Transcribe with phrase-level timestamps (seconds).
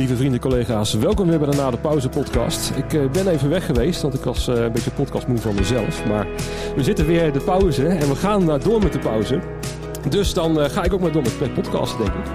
[0.00, 2.70] Lieve vrienden, collega's, welkom weer bij de Na de Pauze podcast.
[2.76, 6.06] Ik uh, ben even weg geweest, want ik was uh, een beetje podcastmoe van mezelf.
[6.06, 6.26] Maar
[6.76, 9.40] we zitten weer de pauze en we gaan door met de pauze.
[10.08, 12.30] Dus dan ga ik ook maar door met, met podcasten, denk ik.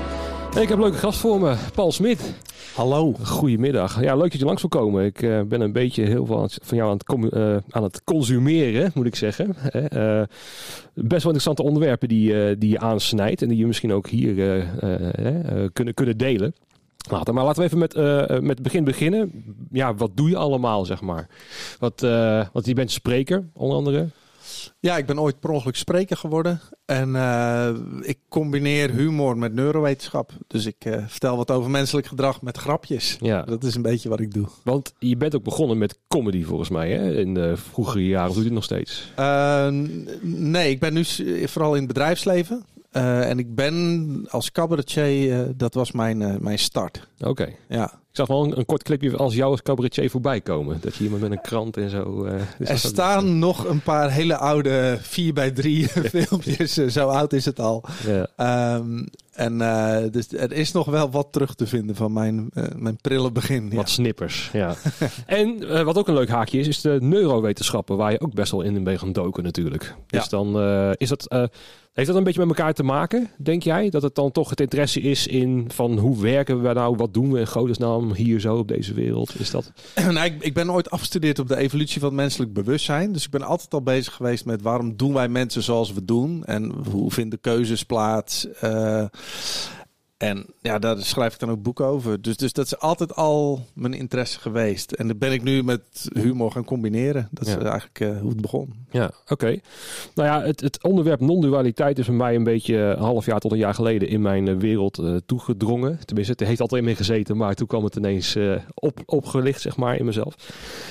[0.55, 2.36] En ik heb een leuke gast voor me, Paul Smit.
[2.76, 3.13] Hallo.
[3.24, 4.02] Goedemiddag.
[4.02, 5.06] Ja, leuk dat je langs wil komen.
[5.06, 8.92] Ik uh, ben een beetje heel veel van jou aan het, uh, aan het consumeren,
[8.94, 9.56] moet ik zeggen.
[9.74, 10.22] Uh,
[10.94, 14.66] best wel interessante onderwerpen die, die je aansnijdt en die je misschien ook hier
[15.74, 16.54] kunnen, kunnen delen.
[17.09, 17.34] Later.
[17.34, 17.94] Maar laten we even met,
[18.41, 19.44] met het begin beginnen.
[19.72, 21.28] Ja, wat doe je allemaal, zeg maar?
[21.80, 22.02] Wat,
[22.54, 24.08] want je bent spreker, onder andere.
[24.80, 26.62] Ja, ik ben ooit per ongeluk spreker geworden.
[26.86, 27.70] En uh,
[28.02, 30.31] ik combineer humor met neurowetenschap.
[30.48, 33.17] Dus ik uh, vertel wat over menselijk gedrag met grapjes.
[33.20, 33.42] Ja.
[33.42, 34.48] Dat is een beetje wat ik doe.
[34.64, 37.20] Want je bent ook begonnen met comedy volgens mij, hè?
[37.20, 38.28] In de vroegere jaren.
[38.28, 39.12] Doe je dit nog steeds?
[39.20, 39.67] Uh,
[40.22, 41.03] nee, ik ben nu
[41.48, 42.66] vooral in het bedrijfsleven.
[42.98, 47.08] Uh, en ik ben als cabaretier, uh, dat was mijn, uh, mijn start.
[47.20, 47.50] Oké.
[47.70, 47.84] Ja.
[47.86, 50.78] Ik zag wel een, een, kort clipje als jou als cabaretier voorbij komen.
[50.81, 52.28] Dat je iemand met een krant en zo...
[52.58, 56.73] Dus er staan nog een paar hele oude 4 bij 3 filmpjes.
[56.73, 57.84] zo oud is het al.
[58.06, 58.76] Ja.
[58.76, 59.58] Um, en
[60.12, 63.73] dus er is nog wel wat terug te vinden van mijn, mijn prille begin.
[63.73, 64.76] Wat snippers, ja.
[65.26, 67.98] en wat ook een leuk haakje is, is de neurowetenschappen.
[67.98, 69.95] Waar je ook best wel in bent gaan doken natuurlijk.
[70.08, 70.30] Dus ja.
[70.30, 70.59] dan
[70.98, 71.50] is dat
[71.95, 73.89] heeft dat een beetje met elkaar te maken, denk jij?
[73.89, 77.31] Dat het dan toch het interesse is in van hoe werken we nou, wat doen
[77.31, 79.39] we in godesnaam hier zo op deze wereld?
[79.39, 79.72] Is dat...
[79.95, 83.11] nou, ik, ik ben ooit afgestudeerd op de evolutie van menselijk bewustzijn.
[83.11, 86.44] Dus ik ben altijd al bezig geweest met waarom doen wij mensen zoals we doen?
[86.45, 88.48] En hoe vinden keuzes plaats?
[88.64, 89.06] Uh,
[90.26, 92.22] en ja, daar schrijf ik dan ook boeken over.
[92.22, 94.92] Dus, dus dat is altijd al mijn interesse geweest.
[94.92, 95.82] En dat ben ik nu met
[96.14, 97.28] humor gaan combineren.
[97.32, 98.73] Dat is eigenlijk uh, hoe het begon.
[98.92, 99.59] Ja, oké.
[100.16, 103.52] Nou ja, het, het onderwerp non-dualiteit is voor mij een beetje een half jaar tot
[103.52, 106.00] een jaar geleden in mijn eh, wereld uh, toegedrongen.
[106.06, 108.38] Tenminste, het heeft altijd in me gezeten, maar toen kwam het ineens
[108.73, 110.36] op, opgelicht, zeg maar, in mezelf.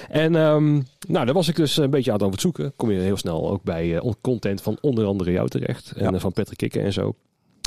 [0.08, 2.72] En um, nou, daar was ik dus een beetje aan het zoeken.
[2.76, 5.92] Kom je heel snel ook bij content van onder andere jou terecht.
[5.92, 7.14] En van Patrick Kikken en zo.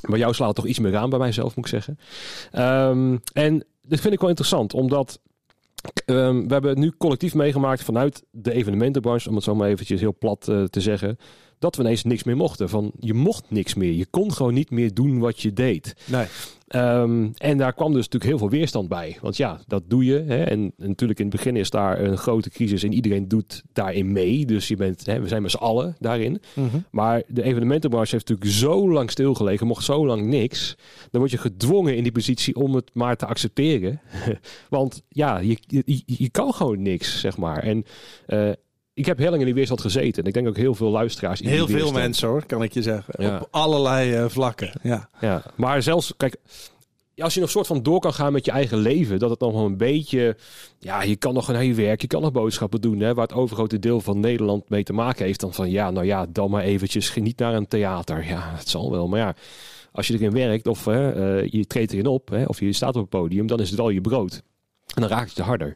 [0.08, 2.00] Maar jou slaat toch iets meer aan bij mijzelf, moet ik zeggen.
[2.90, 5.20] Um, en dit vind ik wel interessant, omdat
[6.06, 10.00] um, we hebben het nu collectief meegemaakt vanuit de evenementenbranche, om het zo maar eventjes
[10.00, 11.18] heel plat uh, te zeggen,
[11.60, 12.70] dat we ineens niks meer mochten.
[12.70, 13.92] Van je mocht niks meer.
[13.92, 15.96] Je kon gewoon niet meer doen wat je deed.
[16.06, 16.26] Nee.
[16.76, 19.18] Um, en daar kwam dus natuurlijk heel veel weerstand bij.
[19.22, 20.24] Want ja, dat doe je.
[20.28, 20.44] Hè?
[20.44, 24.12] En, en, natuurlijk in het begin is daar een grote crisis en iedereen doet daarin
[24.12, 24.46] mee.
[24.46, 26.42] Dus je bent, hè, we zijn met z'n allen daarin.
[26.54, 26.86] Mm -hmm.
[26.92, 30.76] Maar de evenementenbranche heeft natuurlijk zo lang stilgelegen, mocht zo lang niks.
[31.12, 34.02] Dan word je gedwongen in die positie om het maar te accepteren.
[34.70, 37.64] Want ja, je, je, je, kan gewoon niks, zeg maar.
[37.64, 37.86] En
[38.28, 38.52] uh,
[38.98, 40.22] ik heb heel lang in die weerstand gezeten.
[40.22, 41.42] En ik denk ook heel veel luisteraars.
[41.42, 43.24] In heel veel mensen hoor, kan ik je zeggen.
[43.24, 43.40] Ja.
[43.40, 44.72] Op allerlei uh, vlakken.
[44.84, 45.10] Ja.
[45.20, 46.36] ja, maar zelfs, kijk,
[47.18, 49.54] als je nog soort van door kan gaan met je eigen leven, dat het nog
[49.54, 50.38] wel een beetje,
[50.80, 53.36] ja, je kan nog een je werk, je kan nog boodschappen doen, hè, waar het
[53.36, 55.40] overgrote deel van Nederland mee te maken heeft.
[55.40, 58.26] Dan van, ja, nou ja, dan maar eventjes niet naar een theater.
[58.28, 59.36] Ja, het zal wel, maar ja,
[59.92, 63.02] als je erin werkt of uh, je treedt erin op, hè, of je staat op
[63.02, 64.42] het podium, dan is het wel je brood.
[64.96, 65.76] En dan raakt het je harder.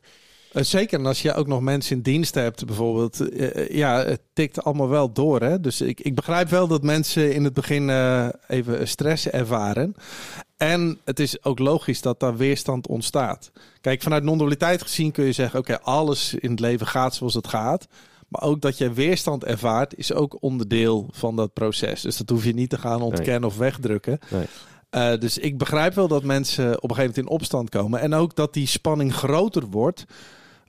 [0.54, 3.32] Uh, zeker, en als je ook nog mensen in dienst hebt, bijvoorbeeld.
[3.32, 5.42] Uh, ja, het tikt allemaal wel door.
[5.42, 5.60] Hè?
[5.60, 9.96] Dus ik, ik begrijp wel dat mensen in het begin uh, even stress ervaren.
[10.58, 13.52] En het is ook logisch dat daar weerstand ontstaat.
[13.82, 17.34] Kijk, vanuit non-dualiteit gezien kun je zeggen: oké, okay, alles in het leven gaat zoals
[17.34, 17.88] het gaat.
[18.28, 22.02] Maar ook dat je weerstand ervaart, is ook onderdeel van dat proces.
[22.02, 23.50] Dus dat hoef je niet te gaan ontkennen nee.
[23.50, 24.20] of wegdrukken.
[24.30, 24.46] Nee.
[24.92, 28.00] Uh, dus ik begrijp wel dat mensen op een gegeven moment in opstand komen.
[28.00, 30.06] En ook dat die spanning groter wordt.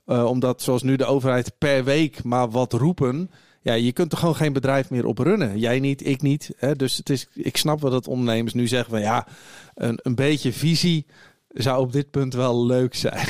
[0.05, 3.31] Uh, omdat zoals nu de overheid per week maar wat roepen.
[3.61, 5.59] Ja, je kunt er gewoon geen bedrijf meer op runnen.
[5.59, 6.51] Jij niet, ik niet.
[6.57, 6.75] Hè?
[6.75, 9.27] Dus het is, ik snap wel dat ondernemers nu zeggen van ja,
[9.75, 11.05] een, een beetje visie
[11.53, 13.27] zou op dit punt wel leuk zijn.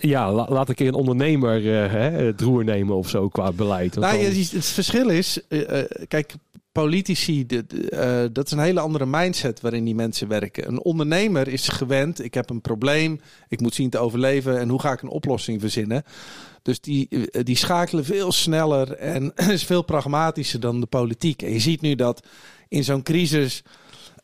[0.00, 3.52] ja, la, laat een keer een ondernemer uh, hè, het roer nemen of zo qua
[3.52, 3.94] beleid.
[3.94, 4.32] Nou, dan...
[4.34, 6.34] het verschil is, uh, kijk,
[6.82, 10.68] politici, de, uh, dat is een hele andere mindset waarin die mensen werken.
[10.68, 14.80] Een ondernemer is gewend, ik heb een probleem, ik moet zien te overleven en hoe
[14.80, 16.02] ga ik een oplossing verzinnen.
[16.62, 17.08] Dus die,
[17.42, 21.42] die schakelen veel sneller en is veel pragmatischer dan de politiek.
[21.42, 22.26] En je ziet nu dat
[22.68, 23.62] in zo'n crisis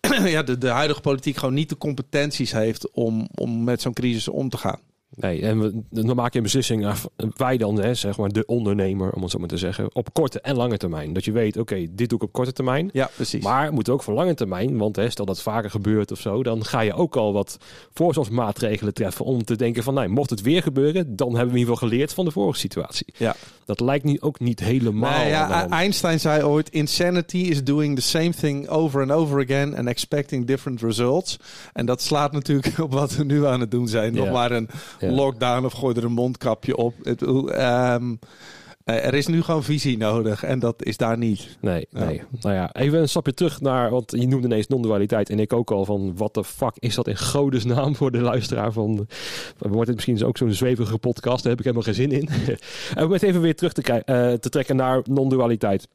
[0.24, 4.28] ja, de, de huidige politiek gewoon niet de competenties heeft om, om met zo'n crisis
[4.28, 4.80] om te gaan.
[5.16, 8.46] Nee, en we, dan maak je een beslissing, af- wij dan, hè, zeg maar de
[8.46, 11.12] ondernemer, om het zo maar te zeggen, op korte en lange termijn.
[11.12, 12.90] Dat je weet, oké, dit doe ik op korte termijn.
[12.93, 13.44] Ja, precies.
[13.44, 16.64] Maar moet ook voor lange termijn, want hè, stel dat vaker gebeurt of zo, dan
[16.64, 17.56] ga je ook al wat
[17.93, 21.58] voorzorgsmaatregelen treffen om te denken van, nou, mocht het weer gebeuren, dan hebben we in
[21.58, 23.06] ieder geval geleerd van de vorige situatie.
[23.17, 23.34] ja.
[23.64, 25.19] Dat lijkt nu ook niet helemaal.
[25.19, 25.69] Nee, ja.
[25.69, 30.46] Einstein zei ooit: Insanity is doing the same thing over and over again and expecting
[30.46, 31.37] different results.
[31.72, 34.14] En dat slaat natuurlijk op wat we nu aan het doen zijn.
[34.14, 34.32] Nog Ja.
[34.32, 34.69] maar een
[35.04, 35.10] Ja.
[35.12, 36.94] lockdown of gooi er een mondkapje op.
[37.02, 38.14] Het, ehm,
[38.84, 41.56] eh, er is nu gewoon visie nodig en dat is daar niet.
[41.60, 42.04] Nee, Ja.
[42.04, 42.22] nee.
[42.40, 45.70] Nou ja, even een stapje terug naar, want je noemde ineens non-dualiteit en ik ook
[45.70, 49.06] al van, wat de fuck is dat in godesnaam voor de luisteraar van,
[49.58, 52.28] wordt het misschien ook zo'n zwevige podcast, daar heb ik helemaal geen zin in.
[52.96, 55.88] en om het even weer terug te, eh, te trekken naar non-dualiteit.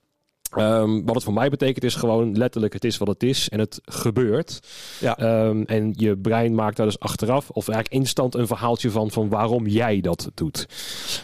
[0.50, 3.60] Ehm, wat het voor mij betekent is gewoon letterlijk het is wat het is en
[3.60, 4.60] het gebeurt.
[5.00, 5.18] Ja.
[5.18, 9.30] Ehm, en je brein maakt daar dus achteraf of eigenlijk instant een verhaaltje van van
[9.30, 10.68] waarom jij dat doet.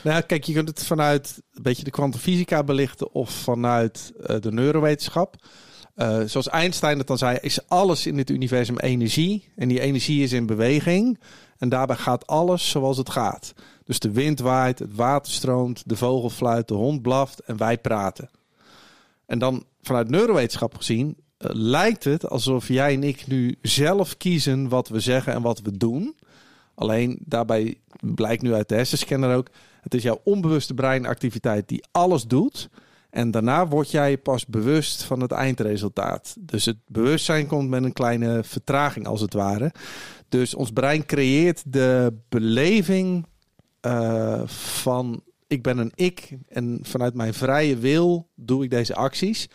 [0.04, 4.39] Nou, ja, kijk, je kunt het vanuit een beetje de kwantumfysica belichten of vanuit eh,
[4.39, 5.36] de neurowetenschap.
[5.95, 9.51] Eh, zoals Einstein het dan zei, is alles in dit universum energie.
[9.56, 11.19] En die energie is in beweging.
[11.57, 13.54] En daarbij gaat alles zoals het gaat.
[13.83, 17.77] Dus de wind waait, het water stroomt, de vogel fluit, de hond blaft en wij
[17.77, 18.30] praten.
[19.25, 24.69] En dan vanuit neurowetenschap gezien eh, lijkt het alsof jij en ik nu zelf kiezen
[24.69, 26.16] wat we zeggen en wat we doen.
[26.75, 29.50] Alleen daarbij blijkt nu uit de hersenscanner ook,
[29.81, 32.69] het is jouw onbewuste breinactiviteit die alles doet.
[33.10, 36.36] En daarna word jij pas bewust van het eindresultaat.
[36.39, 39.72] Dus het bewustzijn komt met een kleine vertraging als het ware.
[40.30, 43.25] Dus ons brein creëert de beleving
[43.81, 49.47] eh, van ik ben een ik en vanuit mijn vrije wil doe ik deze acties.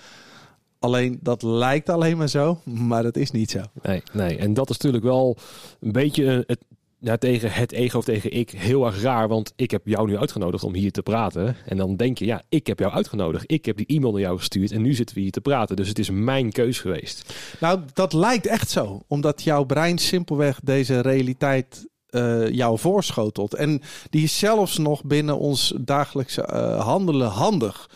[0.79, 3.61] Alleen dat lijkt alleen maar zo, maar dat is niet zo.
[3.83, 4.39] Nee, nee.
[4.39, 5.37] En dat is natuurlijk wel
[5.81, 6.65] een beetje eh, het,
[7.01, 9.29] ja, tegen het ego of tegen ik heel erg raar.
[9.29, 11.57] Want ik heb jou nu uitgenodigd om hier te praten.
[11.67, 13.45] En dan denk je, ja, ik heb jou uitgenodigd.
[13.47, 15.77] Ik heb die e-mail naar jou gestuurd en nu zitten we hier te praten.
[15.77, 17.35] Dus het is mijn keus geweest.
[17.61, 19.03] Nou, dat lijkt echt zo.
[19.07, 23.55] Omdat jouw brein simpelweg deze realiteit eh, jou voorschotelt.
[23.55, 27.91] En die is zelfs nog binnen ons dagelijkse eh, handelen handig.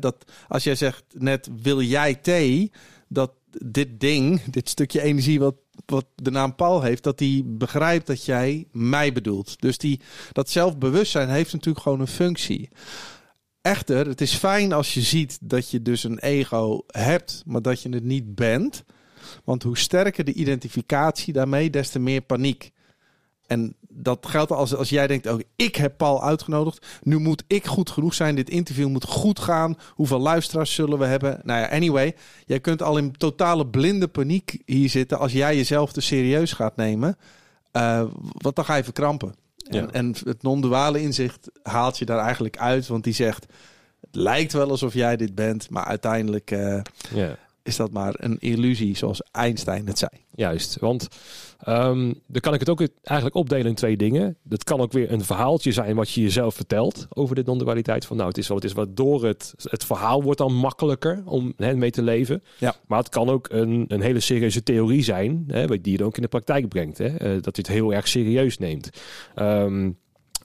[0.00, 0.16] Dat
[0.48, 2.72] als jij zegt net wil jij thee,
[3.08, 5.54] dat dit ding, dit stukje energie wat,
[5.86, 9.60] wat de naam Paul heeft, dat die begrijpt dat jij mij bedoelt.
[9.60, 10.00] Dus die,
[10.32, 12.68] dat zelfbewustzijn heeft natuurlijk gewoon een functie.
[13.60, 17.82] Echter, het is fijn als je ziet dat je dus een ego hebt, maar dat
[17.82, 18.84] je het niet bent.
[19.44, 22.72] Want hoe sterker de identificatie daarmee, des te meer paniek.
[23.46, 26.86] En dat geldt als, als jij denkt, oh, ik heb Paul uitgenodigd.
[27.02, 28.34] Nu moet ik goed genoeg zijn.
[28.34, 29.76] Dit interview moet goed gaan.
[29.90, 31.40] Hoeveel luisteraars zullen we hebben?
[31.42, 32.14] Nou ja, anyway.
[32.46, 36.76] Jij kunt al in totale blinde paniek hier zitten als jij jezelf te serieus gaat
[36.76, 37.16] nemen.
[37.72, 39.34] Eh, want dan ga je verkrampen.
[39.68, 39.88] En, Ja.
[39.90, 42.86] en het non-duale inzicht haalt je daar eigenlijk uit.
[42.86, 43.46] Want die zegt,
[44.00, 45.70] het lijkt wel alsof jij dit bent.
[45.70, 46.80] Maar uiteindelijk eh,
[47.14, 47.36] Ja.
[47.62, 50.10] is dat maar een illusie, zoals Einstein het zei.
[50.34, 51.08] Juist, want
[51.64, 54.36] ehm, dan kan ik het ook eigenlijk opdelen in twee dingen.
[54.42, 58.06] Dat kan ook weer een verhaaltje zijn wat je jezelf vertelt over de non-dualiteit.
[58.06, 61.52] Van nou, het is wat het is, waardoor het, het verhaal wordt dan makkelijker om
[61.56, 62.42] hè, mee te leven.
[62.58, 62.74] Ja.
[62.86, 66.16] Maar het kan ook een, een hele serieuze theorie zijn, hè, die je dan ook
[66.16, 66.98] in de praktijk brengt.
[66.98, 68.90] Hè, eh, dat je het heel erg serieus neemt.
[69.34, 69.90] Ehm,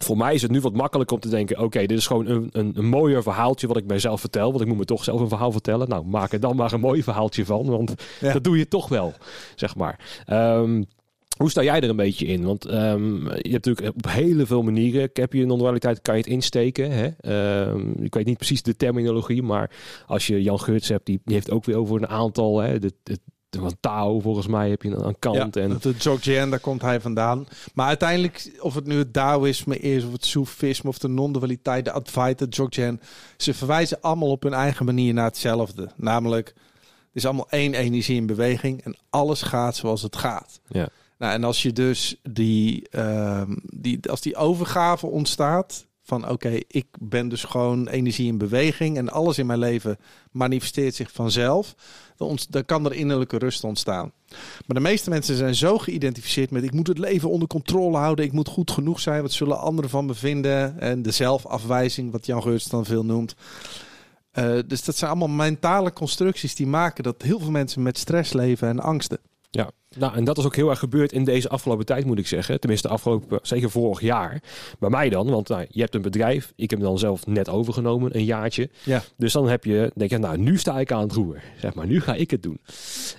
[0.03, 2.49] voor mij is het nu wat makkelijker om te denken: oké, dit is gewoon een,
[2.51, 4.49] een, een mooier verhaaltje wat ik mijzelf vertel.
[4.49, 5.89] Want ik moet me toch zelf een verhaal vertellen.
[5.89, 7.65] Nou, maak er dan maar een mooi verhaaltje van.
[7.65, 8.33] Want Ja.
[8.33, 9.13] dat doe je toch wel,
[9.55, 10.23] zeg maar.
[10.25, 10.83] Ehm,
[11.39, 12.43] hoe sta jij er een beetje in?
[12.43, 16.29] Want ehm, je hebt natuurlijk op hele veel manieren, heb je non-dualiteit, kan je het
[16.29, 16.91] insteken.
[16.91, 17.07] Hè?
[17.19, 19.71] Ehm, ik weet niet precies de terminologie, maar
[20.05, 22.59] als je Jan Geurts hebt, die, die heeft ook weer over een aantal.
[22.59, 22.79] Hè?
[22.79, 23.17] De, de,
[23.49, 25.55] de, Tao volgens mij heb je een, een kant.
[25.55, 27.47] Ja, en, de Dzogchen, daar komt hij vandaan.
[27.73, 31.91] Maar uiteindelijk, of het nu het Taoïsme is, of het Soefisme, of de non-dualiteit, de
[31.91, 33.01] Advaita, Dzogchen,
[33.37, 35.89] ze verwijzen allemaal op hun eigen manier naar hetzelfde.
[35.95, 36.55] Namelijk, het
[37.13, 40.59] is allemaal één energie in beweging en alles gaat zoals het gaat.
[40.67, 40.89] ja.
[41.19, 46.87] Nou, en als je dus die, ehm, die, als die overgave ontstaat van oké, ik
[46.99, 49.97] ben dus gewoon energie in beweging en alles in mijn leven
[50.31, 51.75] manifesteert zich vanzelf,
[52.17, 54.11] dan, kan er innerlijke rust ontstaan.
[54.65, 58.25] Maar de meeste mensen zijn zo geïdentificeerd met ik moet het leven onder controle houden,
[58.25, 62.25] ik moet goed genoeg zijn, wat zullen anderen van me vinden en de zelfafwijzing, wat
[62.25, 63.35] Jan Geurts dan veel noemt.
[64.31, 68.33] Eh, dus dat zijn allemaal mentale constructies die maken dat heel veel mensen met stress
[68.33, 69.19] leven en angsten.
[69.97, 72.59] Nou, en dat is ook heel erg gebeurd in deze afgelopen tijd, moet ik zeggen.
[72.59, 74.41] Tenminste, afgelopen, zeker vorig jaar.
[74.79, 76.53] Bij mij dan, want nou, je hebt een bedrijf.
[76.55, 78.69] Ik heb hem dan zelf net overgenomen, een jaartje.
[78.83, 79.03] Ja.
[79.17, 81.41] Dus dan heb je, denk je, nou, nu sta ik aan het roer.
[81.59, 82.59] Zeg maar, nu ga ik het doen.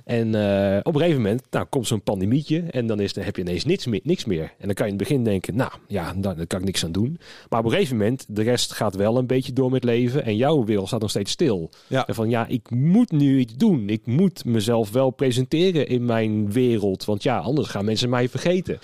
[0.04, 2.60] En uh, op een gegeven moment, nou, komt zo'n pandemietje.
[2.70, 4.52] En dan, is, dan heb je ineens niks meer, niks meer.
[4.58, 6.92] En dan kan je in het begin denken, nou, ja, daar, kan ik niks aan
[6.92, 7.18] doen.
[7.48, 10.24] Maar op een gegeven moment, de rest gaat wel een beetje door met leven.
[10.24, 11.70] En jouw wereld staat nog steeds stil.
[11.86, 12.06] Ja.
[12.06, 13.88] En van, ja, ik moet nu iets doen.
[13.88, 16.58] Ik moet mezelf wel presenteren in mijn wereld.
[17.04, 18.78] Want ja, anders gaan mensen mij vergeten.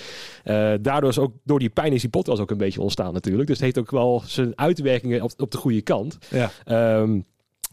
[0.45, 3.47] Uh, daardoor is ook door die pijn is die podcast ook een beetje ontstaan natuurlijk.
[3.47, 6.19] Dus het heeft ook wel zijn uitwerkingen op, op de goede kant.
[6.31, 6.51] Ja.
[7.01, 7.25] Um,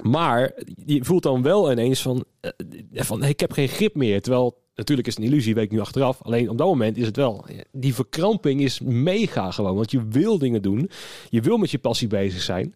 [0.02, 0.54] maar
[0.86, 2.52] je voelt dan wel ineens van, uh,
[2.94, 4.22] van ik heb geen grip meer.
[4.22, 6.22] Terwijl natuurlijk is het een illusie, weet ik nu achteraf.
[6.22, 7.46] Alleen op dat moment is het wel.
[7.72, 9.76] Die verkramping is mega gewoon.
[9.76, 10.90] Want je wil dingen doen.
[11.30, 12.76] Je wil met je passie bezig zijn.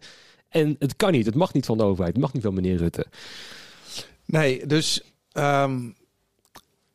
[0.49, 1.25] En het kan niet.
[1.25, 2.13] Het mag niet van de overheid.
[2.13, 3.05] Het mag niet van meneer Rutte.
[4.25, 5.01] Nee, dus
[5.33, 5.95] um,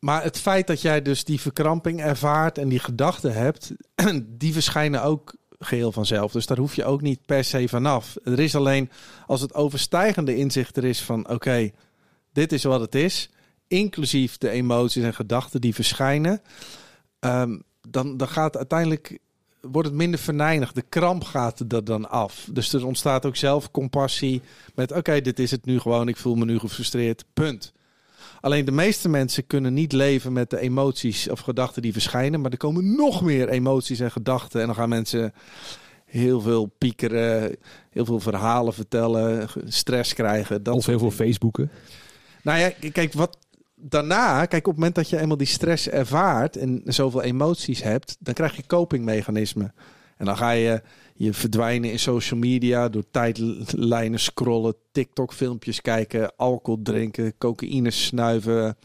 [0.05, 3.73] maar het feit dat jij dus die verkramping ervaart en die gedachten hebt,
[4.43, 6.33] die verschijnen ook geheel vanzelf.
[6.33, 8.17] Dus daar hoef je ook niet per se vanaf.
[8.25, 8.91] Er is alleen
[9.27, 11.71] als het overstijgende inzicht er is van oké,
[12.33, 13.31] dit is wat het is,
[13.69, 16.43] inclusief de emoties en gedachten die verschijnen,
[17.21, 19.19] um, dan, dan gaat uiteindelijk
[19.61, 20.75] wordt het minder verneinigd.
[20.75, 22.49] De kramp gaat er dan af.
[22.53, 24.43] Dus er ontstaat ook zelf compassie
[24.75, 27.25] met oké, dit is het nu gewoon, ik voel me nu gefrustreerd.
[27.33, 27.73] Punt.
[28.43, 32.41] Alleen de meeste mensen kunnen niet leven met de emoties of gedachten die verschijnen.
[32.41, 34.61] Maar er komen nog meer emoties en gedachten.
[34.61, 35.33] En dan gaan mensen
[36.05, 37.57] heel veel piekeren,
[37.91, 40.63] heel veel verhalen vertellen, stress krijgen.
[40.63, 41.71] Dat of heel veel Facebooken.
[42.43, 43.39] Nou ja, kijk, wat
[43.77, 48.17] daarna, kijk, op het moment dat je eenmaal die stress ervaart en zoveel emoties hebt,
[48.21, 49.75] dan krijg je copingmechanismen.
[50.17, 50.83] En dan ga je
[51.23, 58.77] je verdwijnen in social media door tijdlijnen scrollen, TikTok-filmpjes kijken, alcohol drinken, cocaïne snuiven.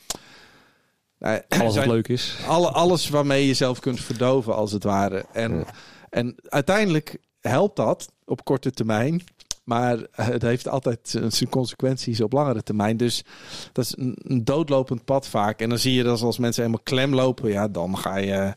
[1.20, 2.38] Nou, alles wat leuk is.
[2.48, 5.26] Alle, alles waarmee je jezelf kunt verdoven, als het ware.
[5.34, 5.66] En, ja.
[6.10, 9.22] en uiteindelijk helpt dat op korte termijn.
[9.64, 12.98] Maar het heeft altijd zijn consequenties op langere termijn.
[12.98, 13.24] Dus
[13.72, 15.60] dat is een doodlopend pad vaak.
[15.60, 18.56] En dan zie je dat als mensen helemaal klem lopen, ja, dan ga je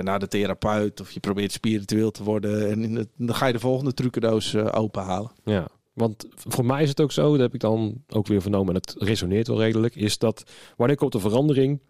[0.00, 2.70] naar de therapeut of je probeert spiritueel te worden.
[2.70, 5.30] En dan ga je de volgende trucendoos uh, openhalen.
[5.44, 8.74] Ja, want voor mij is het ook zo, dat heb ik dan ook weer vernomen
[8.74, 10.42] en het resoneert wel redelijk, is dat
[10.76, 11.80] wanneer komt de verandering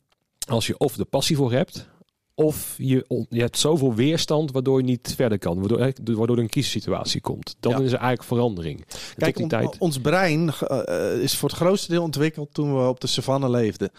[0.49, 1.89] als je of de passie voor hebt,
[2.35, 5.79] of je, je hebt zoveel weerstand waardoor je niet verder kan, waardoor,
[6.17, 7.57] waardoor er een kieszensituatie komt.
[7.61, 7.79] Dan ja.
[7.79, 8.85] is er eigenlijk verandering.
[9.17, 9.79] Kijk, on, tijd...
[9.79, 13.91] ons brein uh, is voor het grootste deel ontwikkeld toen we op de savanne leefden.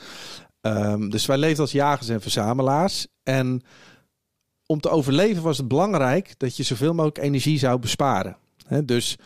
[0.62, 3.08] Um, dus wij leefden als jagers en verzamelaars.
[3.24, 3.62] En
[4.68, 8.38] om te overleven was het belangrijk dat je zoveel mogelijk energie zou besparen.
[8.84, 9.18] Dus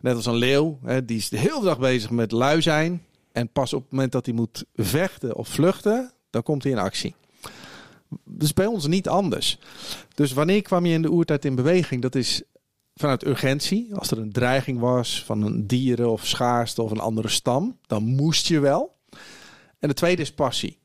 [0.00, 3.04] net als een leeuw, die is de hele dag bezig met lui zijn.
[3.32, 6.78] En pas op het moment dat hij moet vechten of vluchten, dan komt hij in
[6.78, 7.14] actie.
[8.08, 9.58] Dat is bij ons niet anders.
[10.14, 12.02] Dus wanneer kwam je in de oertijd in beweging?
[12.02, 12.42] Dat is
[12.94, 13.94] vanuit urgentie.
[13.94, 18.04] Als er een dreiging was van een dieren of schaarste of een andere stam, dan
[18.04, 18.96] moest je wel.
[19.78, 20.78] En de tweede is passie.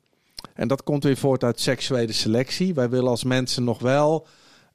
[0.56, 2.74] En dat komt weer voort uit seksuele selectie.
[2.74, 4.28] Wij willen als mensen nog wel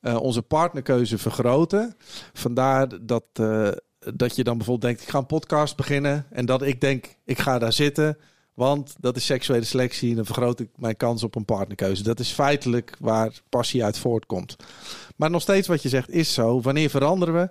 [0.02, 1.94] uh, onze partnerkeuze vergroten.
[2.32, 3.68] Vandaar dat, uh,
[4.14, 6.26] dat je dan bijvoorbeeld denkt: ik ga een podcast beginnen.
[6.30, 8.18] En dat ik denk: ik ga daar zitten.
[8.54, 10.10] Want dat is seksuele selectie.
[10.10, 12.02] En dan vergroot ik mijn kans op een partnerkeuze.
[12.02, 14.56] Dat is feitelijk waar passie uit voortkomt.
[15.16, 16.60] Maar nog steeds wat je zegt is zo.
[16.60, 17.50] Wanneer veranderen we?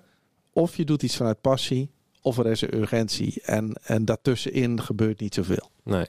[0.54, 1.92] Of je doet iets vanuit passie.
[2.22, 3.42] Of er is een urgentie.
[3.42, 5.70] En, en daartussenin gebeurt niet zoveel.
[5.90, 6.06] Nee.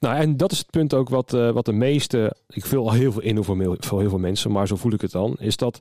[0.00, 2.92] Nou, en dat is het punt ook wat, uh, wat de meeste, ik vul al
[2.92, 5.56] heel veel in voor, voor heel veel mensen, maar zo voel ik het dan, is
[5.56, 5.78] dat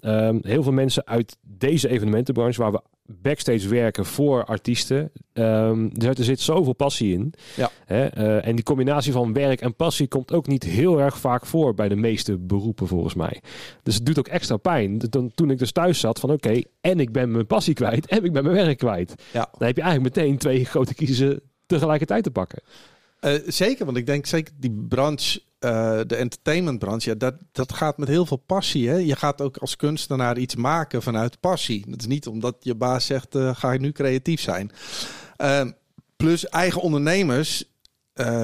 [0.00, 6.24] um, heel veel mensen uit deze evenementenbranche, waar we backstage werken voor artiesten, um, er
[6.24, 7.34] zit zoveel passie in.
[7.56, 7.70] Ja.
[7.84, 8.18] Hè?
[8.18, 11.74] Uh, en die combinatie van werk en passie komt ook niet heel erg vaak voor
[11.74, 13.40] bij de meeste beroepen volgens mij.
[13.82, 14.98] Dus het doet ook extra pijn.
[14.98, 18.06] Dan, toen ik dus thuis zat van oké, okay, en ik ben mijn passie kwijt
[18.06, 19.14] en ik ben mijn werk kwijt.
[19.32, 19.48] Ja.
[19.58, 22.62] Dan heb je eigenlijk meteen twee grote kiezen tegelijkertijd te pakken.
[23.20, 27.98] Uh, zeker, want ik denk zeker die branche, uh, de entertainmentbranche, ja, dat, dat gaat
[27.98, 28.88] met heel veel passie.
[28.88, 28.94] Hè?
[28.94, 31.84] Je gaat ook als kunstenaar iets maken vanuit passie.
[31.88, 34.70] Dat is niet omdat je baas zegt, uh, ga ik nu creatief zijn.
[36.16, 37.64] plus eigen ondernemers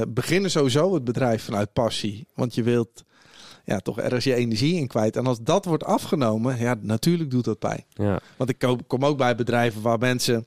[0.08, 2.26] beginnen sowieso het bedrijf vanuit passie.
[2.34, 3.04] Want je wilt
[3.64, 5.16] ja, toch ergens je energie in kwijt.
[5.16, 7.84] En als dat wordt afgenomen, ja, natuurlijk doet dat pijn.
[7.88, 8.20] Ja.
[8.36, 10.46] Want ik kom, kom ook bij bedrijven waar mensen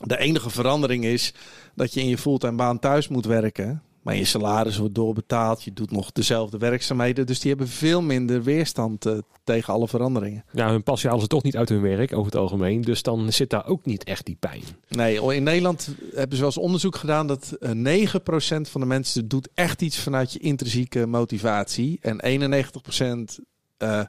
[0.00, 1.34] de enige verandering is
[1.74, 3.82] dat je in je fulltime baan thuis moet werken.
[4.02, 5.62] Maar je salaris wordt doorbetaald.
[5.62, 7.26] Je doet nog dezelfde werkzaamheden.
[7.26, 10.44] Dus die hebben veel minder weerstand uh, tegen alle veranderingen.
[10.52, 12.80] Ja, hun passie halen ze toch niet uit hun werk over het algemeen.
[12.80, 14.62] Dus dan zit daar ook niet echt die pijn.
[14.88, 18.16] Nee, in Nederland hebben ze wel eens onderzoek gedaan dat uh, 9%
[18.60, 21.98] van de mensen doet echt iets vanuit je intrinsieke motivatie.
[22.00, 22.42] En
[23.38, 23.42] 91%
[23.78, 24.00] uh,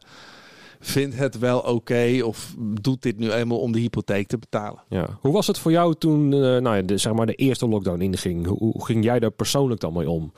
[0.83, 4.83] vindt het wel oké of doet dit nu eenmaal om de hypotheek te betalen.
[4.89, 5.17] Ja.
[5.21, 8.01] Hoe was het voor jou toen uh, nou ja, de, zeg maar de eerste lockdown
[8.01, 8.45] inging?
[8.45, 10.33] Hoe, hoe ging jij daar persoonlijk dan mee om?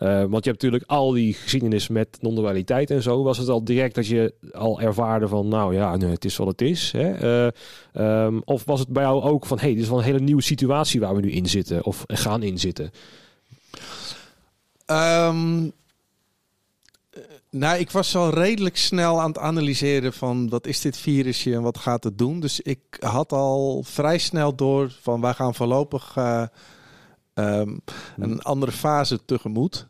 [0.00, 3.22] Uh, want je hebt natuurlijk al die geschiedenis met non-dualiteit en zo.
[3.22, 6.46] Was het al direct dat je al ervaarde van, nou ja, nee, het is wat
[6.46, 6.92] het is.
[6.92, 7.44] Hè?
[7.44, 10.20] Uh, um, of was het bij jou ook van, hey, dit is wel een hele
[10.20, 12.90] nieuwe situatie waar we nu in zitten of gaan inzitten?
[14.86, 15.72] Um,
[17.50, 21.62] nou, ik was al redelijk snel aan het analyseren van wat is dit virusje en
[21.62, 22.40] wat gaat het doen.
[22.40, 26.46] Dus ik had al vrij snel door van wij gaan voorlopig uh,
[27.34, 27.80] um,
[28.16, 29.86] een andere fase tegemoet.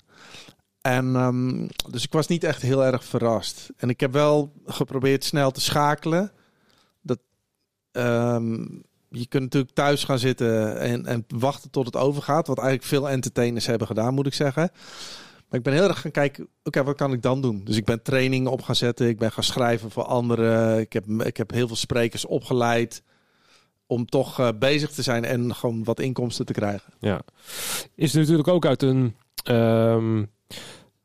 [0.81, 3.69] En um, dus ik was niet echt heel erg verrast.
[3.77, 6.33] En ik heb wel geprobeerd snel te schakelen.
[7.03, 7.19] Dat,
[7.93, 12.47] um, je kunt natuurlijk thuis gaan zitten en, en wachten tot het overgaat.
[12.47, 14.71] Wat eigenlijk veel entertainers hebben gedaan, moet ik zeggen.
[15.51, 17.65] Maar ik ben heel erg gaan kijken, oké, wat kan ik dan doen?
[17.65, 19.09] Dus ik ben trainingen op gaan zetten.
[19.09, 20.79] Ik ben gaan schrijven voor anderen.
[20.79, 23.03] Ik heb, ik heb heel veel sprekers opgeleid
[23.87, 26.93] om toch uh, bezig te zijn en gewoon wat inkomsten te krijgen.
[27.01, 27.21] Ja,
[27.95, 29.17] is natuurlijk ook uit een
[29.51, 30.31] um,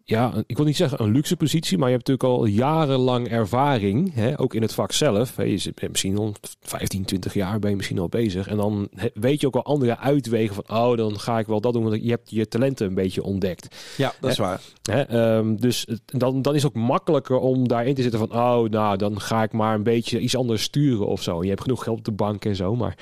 [0.08, 4.14] ja, ik wil niet zeggen een luxe positie, maar je hebt natuurlijk al jarenlang ervaring,
[4.14, 5.36] hè, ook in het vak zelf.
[5.36, 8.48] Hè, je misschien al 15, 20 jaar ben je misschien al bezig.
[8.48, 11.74] En dan weet je ook al andere uitwegen van, oh, dan ga ik wel dat
[11.74, 13.76] doen, want je hebt je talenten een beetje ontdekt.
[13.98, 14.62] Ja, dat is waar.
[14.82, 18.70] Hè, um, dus dan, dan is het ook makkelijker om daarin te zitten van, oh,
[18.70, 21.44] nou, dan ga ik maar een beetje iets anders sturen of zo.
[21.44, 22.98] Je hebt genoeg geld op de bank en zo, maar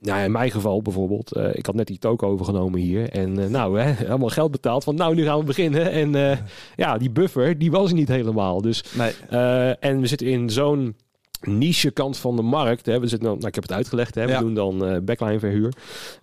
[0.00, 3.46] nou, in mijn geval bijvoorbeeld, uh, ik had net die toko overgenomen hier en uh,
[3.46, 6.23] nou, hè, allemaal geld betaald van, nou, nu gaan we beginnen en uh,
[6.76, 8.60] ja, die buffer, die was niet helemaal.
[8.60, 9.12] Dus, nee.
[9.32, 10.94] uh, en we zitten in zo'n
[11.46, 12.86] niche kant van de markt.
[12.86, 13.00] Hè.
[13.00, 14.14] We zitten, nou, ik heb het uitgelegd.
[14.14, 14.24] Hè.
[14.24, 14.40] We ja.
[14.40, 15.72] doen dan uh, backline verhuur.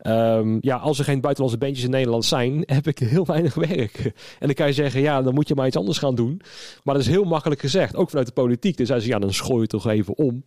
[0.08, 3.98] Um, ja, als er geen buitenlandse bandjes in Nederland zijn, heb ik heel weinig werk.
[4.40, 6.42] En dan kan je zeggen, ja, dan moet je maar iets anders gaan doen.
[6.84, 8.78] Maar dat is heel makkelijk gezegd, ook vanuit de politiek.
[8.78, 10.44] Dus zei ze, ja, dan schooi je toch even om.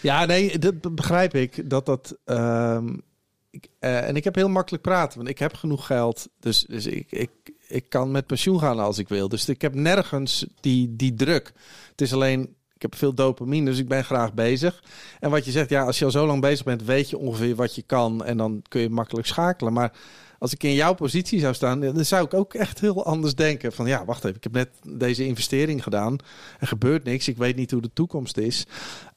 [0.00, 1.70] Ja, nee, dat begrijp ik.
[1.70, 2.16] Dat dat.
[2.24, 3.02] Um,
[3.50, 6.28] ik, uh, en ik heb heel makkelijk praten, want ik heb genoeg geld.
[6.40, 7.30] Dus, dus ik, ik,
[7.68, 9.28] ik kan met pensioen gaan als ik wil.
[9.28, 11.52] Dus ik heb nergens die, die druk.
[11.90, 12.42] Het is alleen,
[12.74, 14.82] ik heb veel dopamine, dus ik ben graag bezig.
[15.20, 17.54] En wat je zegt, ja, als je al zo lang bezig bent, weet je ongeveer
[17.54, 18.24] wat je kan.
[18.24, 19.72] En dan kun je makkelijk schakelen.
[19.72, 19.92] Maar
[20.38, 23.72] als ik in jouw positie zou staan, dan zou ik ook echt heel anders denken.
[23.72, 26.18] Van ja, wacht even, ik heb net deze investering gedaan.
[26.58, 27.28] Er gebeurt niks.
[27.28, 28.66] Ik weet niet hoe de toekomst is.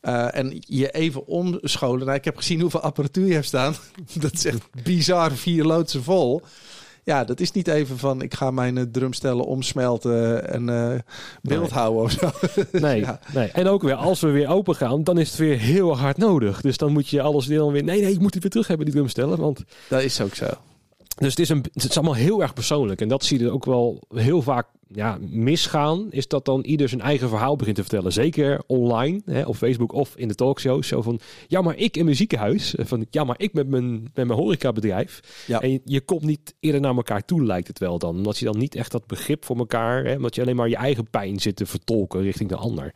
[0.02, 2.06] Uh, en je even omscholen.
[2.06, 3.76] Nou, ik heb gezien hoeveel apparatuur je hebt staan.
[4.20, 6.42] Dat is echt bizar, vier loodsen vol
[7.10, 11.00] ja, dat is niet even van ik ga mijn uh, drumstellen omsmelten en uh,
[11.42, 11.80] beeld nee.
[11.80, 12.30] houden of zo.
[12.80, 13.20] Nee, ja.
[13.34, 16.18] nee, en ook weer als we weer open gaan, dan is het weer heel hard
[16.18, 16.62] nodig.
[16.62, 17.84] Dus dan moet je alles deel weer.
[17.84, 19.40] Nee, nee, ik moet het weer terug hebben, die drumstellen.
[19.40, 20.48] Want dat is ook zo.
[21.20, 23.02] Dus het is, een, het is allemaal heel erg persoonlijk.
[23.02, 26.08] En dat zie je ook wel heel vaak ja, misgaan.
[26.12, 28.12] Is dat dan ieder zijn eigen verhaal begint te vertellen.
[28.12, 30.88] Zeker online, hè, op Facebook of in de talkshows.
[30.88, 32.76] Zo van, ja maar ik in mijn ziekenhuis.
[32.78, 35.44] Van, ja maar ik met mijn, met mijn horecabedrijf.
[35.48, 35.62] Ja.
[35.62, 38.16] En je, je, komt niet eerder naar elkaar toe lijkt het wel dan.
[38.16, 40.06] Omdat je dan niet echt dat begrip voor elkaar.
[40.06, 42.94] Hè, omdat je alleen maar je eigen pijn zit te vertolken richting de ander.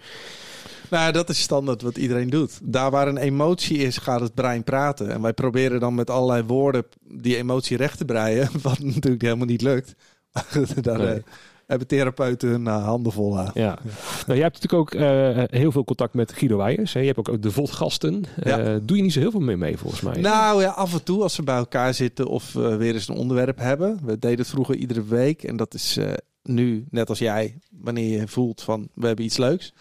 [0.90, 2.60] Nou, dat is standaard wat iedereen doet.
[2.64, 5.12] Daar waar een emotie is, gaat het brein praten.
[5.12, 8.50] En wij proberen dan met allerlei woorden die emotie recht te breien.
[8.62, 9.96] Wat natuurlijk helemaal niet lukt.
[10.82, 11.16] Daar nee.
[11.16, 11.24] uh,
[11.68, 13.52] hebben therapeuten hun uh, handen vol aan.
[13.54, 13.80] Ja.
[14.26, 16.94] Nou, jij hebt natuurlijk ook uh, heel veel contact met Guido Weijers.
[16.94, 17.00] Hè?
[17.00, 18.24] Je hebt ook de VOD-gasten.
[18.44, 18.80] Ja.
[18.84, 20.22] doe je niet zo heel veel meer mee, volgens mij?
[20.22, 23.58] Nou ja, af en toe als ze bij elkaar zitten of weer eens een onderwerp
[23.58, 24.00] hebben.
[24.04, 25.44] We deden het vroeger iedere week.
[25.44, 26.00] En dat is
[26.44, 29.74] nu, net als jij, wanneer je voelt van we hebben iets leuks.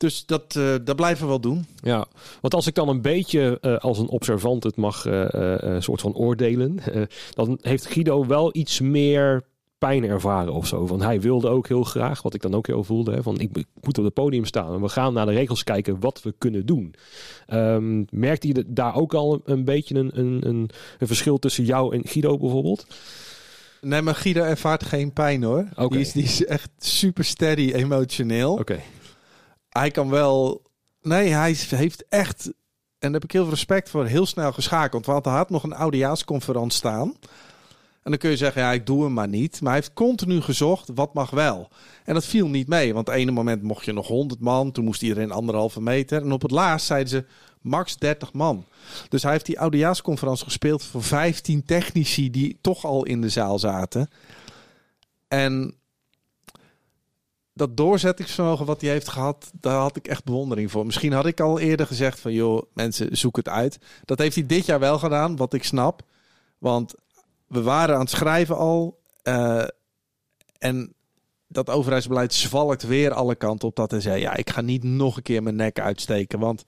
[0.00, 1.66] Dus dat, uh, dat blijven we wel doen.
[1.82, 2.06] Ja,
[2.40, 6.14] want als ik dan een beetje uh, als een observant het mag uh, soort van
[6.14, 6.78] oordelen,
[7.34, 9.42] dan heeft Guido wel iets meer
[9.78, 10.86] pijn ervaren of zo.
[10.86, 13.56] Van hij wilde ook heel graag, wat ik dan ook heel voelde, hè, van ik,
[13.56, 16.34] ik moet op het podium staan en we gaan naar de regels kijken wat we
[16.38, 16.94] kunnen doen.
[17.48, 21.64] Um, merkt hij daar ook al een, een beetje een, een, een, een verschil tussen
[21.64, 22.86] jou en Guido bijvoorbeeld?
[23.80, 25.68] Nee, maar Guido ervaart geen pijn hoor.
[25.72, 25.88] Okay.
[25.88, 28.52] Die, is, die is echt super steady emotioneel.
[28.52, 28.60] Oké.
[28.60, 28.82] Okay
[29.70, 30.62] hij kan wel.
[31.02, 32.46] Nee, hij heeft echt.
[32.46, 32.52] En
[32.98, 34.06] daar heb ik heel veel respect voor.
[34.06, 35.06] Heel snel geschakeld.
[35.06, 37.14] Want hij had nog een oudejaarsconferentie staan.
[38.02, 39.60] En dan kun je zeggen, ja, ik doe hem maar niet.
[39.60, 41.68] Maar hij heeft continu gezocht, wat mag wel?
[42.04, 44.72] En dat viel niet mee, want het ene moment mocht je nog 100 man.
[44.72, 46.22] Toen moest iedereen anderhalve meter.
[46.22, 47.24] En op het laatst zeiden ze,
[47.60, 48.64] max 30 man.
[49.08, 53.58] Dus hij heeft die oudejaarsconferentie gespeeld voor 15 technici die toch al in de zaal
[53.58, 54.10] zaten.
[55.28, 55.79] En
[57.60, 60.86] dat doorzettingsvermogen wat hij heeft gehad, daar had ik echt bewondering voor.
[60.86, 63.78] Misschien had ik al eerder gezegd van, joh, mensen, zoek het uit.
[64.04, 66.02] Dat heeft hij dit jaar wel gedaan, wat ik snap.
[66.58, 66.94] Want
[67.46, 69.00] we waren aan het schrijven al.
[69.22, 69.64] Uh,
[70.58, 70.94] en
[71.48, 75.16] dat overheidsbeleid zwalkt weer alle kanten op dat hij zei, ja, ik ga niet nog
[75.16, 76.38] een keer mijn nek uitsteken.
[76.38, 76.64] Want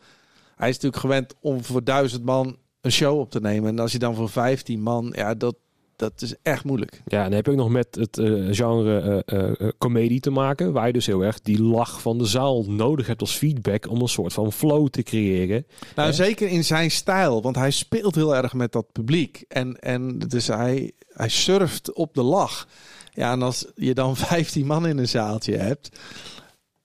[0.57, 3.69] hij is natuurlijk gewend om voor duizend man een show op te nemen.
[3.69, 5.57] En als je dan voor 15 man, ja, dat,
[5.97, 7.03] dat is echt moeilijk.
[7.05, 10.73] Ja, en dan heb je ook nog met het uh, genre uh, comedie te maken,
[10.73, 14.01] waar je dus heel erg die lach van de zaal nodig hebt als feedback om
[14.01, 15.67] een soort van flow te creëren.
[15.97, 19.45] Nou, zeker in zijn stijl, want hij speelt heel erg met dat publiek.
[19.49, 22.69] En, en dus hij, hij surft op de lach.
[23.13, 25.99] Ja, en als je dan 15 man in een zaaltje hebt.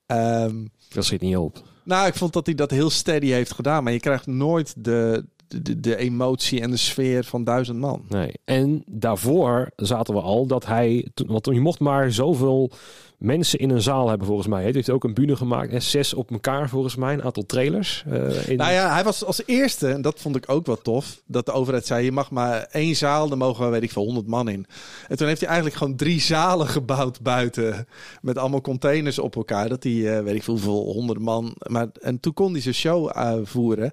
[0.06, 1.62] Um, dat zit niet op.
[1.84, 3.84] Nou, ik vond dat hij dat heel steady heeft gedaan.
[3.84, 8.04] Maar je krijgt nooit de, de, de, emotie en de sfeer van duizend man.
[8.08, 8.32] Nee.
[8.44, 11.06] En daarvoor zaten we al dat hij...
[11.26, 12.72] Want je mocht maar zoveel
[13.18, 14.62] mensen in een zaal hebben volgens mij.
[14.62, 15.72] Hij heeft ook een bühne gemaakt.
[15.72, 17.12] En zes op elkaar volgens mij.
[17.12, 18.04] Een aantal trailers.
[18.08, 18.56] Uh, in...
[18.56, 21.52] Nou ja, hij was als eerste, en dat vond ik ook wel tof, dat de
[21.52, 24.48] overheid zei, je mag maar één zaal, dan mogen we, weet ik veel, 100 man
[24.48, 24.66] in.
[25.08, 27.86] En toen heeft hij eigenlijk gewoon drie zalen gebouwd buiten,
[28.22, 31.54] met allemaal containers op elkaar, dat hij, uh, weet ik veel, hoeveel, 100 man.
[31.66, 33.92] Maar, en toen kon hij zijn show uh, voeren.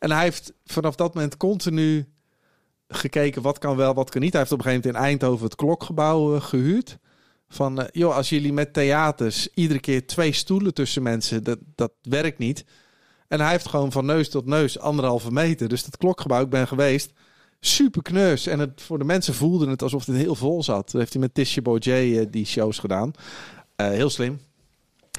[0.00, 2.12] En hij heeft vanaf dat moment continu
[2.88, 4.32] gekeken wat kan wel, wat kan niet.
[4.32, 6.98] Hij heeft op een gegeven moment in Eindhoven het klokgebouw gehuurd.
[7.48, 11.92] Van, uh, joh, als jullie met theaters iedere keer twee stoelen tussen mensen, dat, dat
[12.02, 12.64] werkt niet.
[13.28, 15.68] En hij heeft gewoon van neus tot neus anderhalve meter.
[15.68, 17.12] Dus dat klokgebouw, ik ben geweest,
[17.60, 18.46] super kneus.
[18.46, 20.90] En het, voor de mensen voelden het alsof het heel vol zat.
[20.90, 23.12] Dat heeft hij met Tisha Bojet uh, die shows gedaan.
[23.76, 24.40] Heel slim.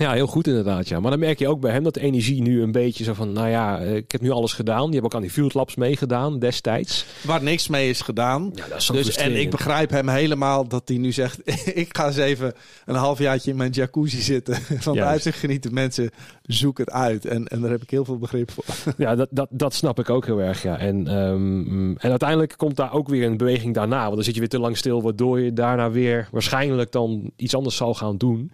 [0.02, 0.88] Ja, heel goed inderdaad.
[0.88, 1.00] Ja.
[1.00, 3.32] Maar dan merk je ook bij hem dat de energie nu een beetje zo van,
[3.32, 4.88] nou ja, eh, ik heb nu alles gedaan.
[4.88, 7.06] Je hebt ook aan die Field Labs meegedaan destijds.
[7.22, 8.52] Waar niks mee is gedaan.
[8.54, 11.40] Ja, dat is dus, en ik begrijp hem helemaal dat hij nu zegt,
[11.78, 12.54] ik ga eens even
[12.86, 14.56] een halfjaartje in mijn jacuzzi zitten.
[14.88, 15.74] Van de uitzicht genieten.
[15.74, 16.10] Mensen,
[16.44, 17.26] zoek het uit.
[17.26, 18.64] En, en daar heb ik heel veel begrip voor.
[18.98, 20.64] Ja, dat, dat, dat snap ik ook heel erg.
[20.64, 20.78] Ja.
[20.78, 24.02] En, um, en uiteindelijk komt daar ook weer een beweging daarna.
[24.02, 27.56] Want dan zit je weer te lang stil, waardoor je daarna weer waarschijnlijk dan iets
[27.56, 28.52] anders zal gaan doen.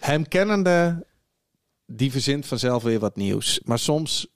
[0.00, 0.85] Hem kennende,
[1.86, 3.60] die verzint vanzelf weer wat nieuws.
[3.64, 4.26] Maar soms,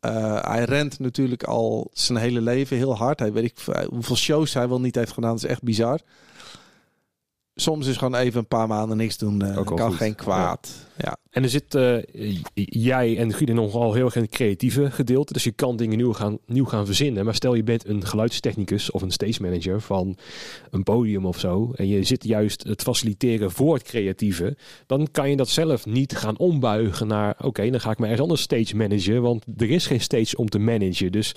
[0.00, 3.18] uh, hij rent natuurlijk al zijn hele leven heel hard.
[3.18, 5.30] Hij weet ik hoeveel shows hij wel niet heeft gedaan.
[5.30, 6.00] Dat is echt bizar.
[7.54, 9.44] Soms is gewoon even een paar maanden niks doen.
[9.44, 10.68] Uh, kan geen kwaad.
[10.72, 10.88] Ja.
[11.30, 11.96] En er zit uh,
[12.54, 15.32] jij en Guido nogal heel erg in het creatieve gedeelte.
[15.32, 17.24] Dus je kan dingen nieuw gaan, nieuw gaan verzinnen.
[17.24, 20.16] Maar stel je bent een geluidstechnicus of een stage manager van
[20.70, 21.72] een podium of zo.
[21.74, 24.56] En je zit juist het faciliteren voor het creatieve.
[24.86, 28.28] Dan kan je dat zelf niet gaan ombuigen naar oké, dan ga ik maar ergens
[28.28, 29.22] anders stage managen.
[29.22, 31.12] Want er is geen stage om te managen.
[31.12, 31.34] Dus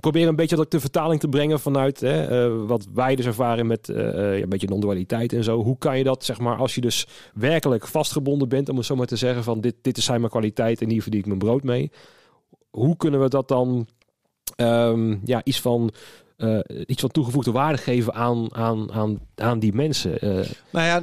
[0.00, 3.66] probeer een beetje dat de vertaling te brengen vanuit hè, uh, wat wij dus ervaren
[3.66, 3.96] met uh,
[4.38, 5.62] een beetje non-dualiteit en zo.
[5.62, 9.16] Hoe kan je dat, zeg maar, als je dus werkelijk vastgebonden bent, om maar te
[9.16, 11.90] zeggen van dit, dit zijn mijn kwaliteit en hier verdien ik mijn brood mee.
[12.70, 13.86] Hoe kunnen we dat dan
[14.56, 15.92] um, ja, iets van
[16.36, 20.24] uh, iets van toegevoegde waarde geven aan, aan, aan, aan die mensen.
[20.24, 20.46] Uh.
[20.72, 21.02] Nou ja,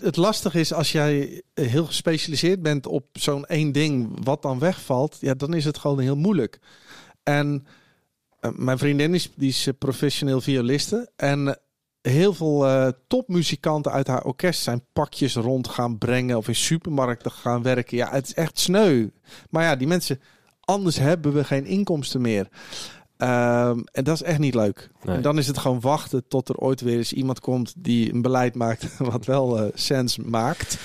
[0.00, 5.16] het lastige is als jij heel gespecialiseerd bent op zo'n één ding wat dan wegvalt,
[5.20, 6.58] ja, dan is het gewoon heel moeilijk.
[7.22, 7.66] En
[8.40, 11.58] uh, mijn vriendin is, die is professioneel violiste en
[12.00, 17.30] heel veel uh, topmuzikanten uit haar orkest zijn pakjes rond gaan brengen of in supermarkten
[17.30, 17.96] gaan werken.
[17.96, 19.08] Ja, het is echt sneu.
[19.50, 20.20] Maar ja, die mensen,
[20.60, 22.48] anders hebben we geen inkomsten meer.
[23.22, 24.90] Um, en dat is echt niet leuk.
[25.04, 28.22] En dan is het gewoon wachten tot er ooit weer eens iemand komt die een
[28.22, 30.78] beleid maakt wat wel uh, sens maakt.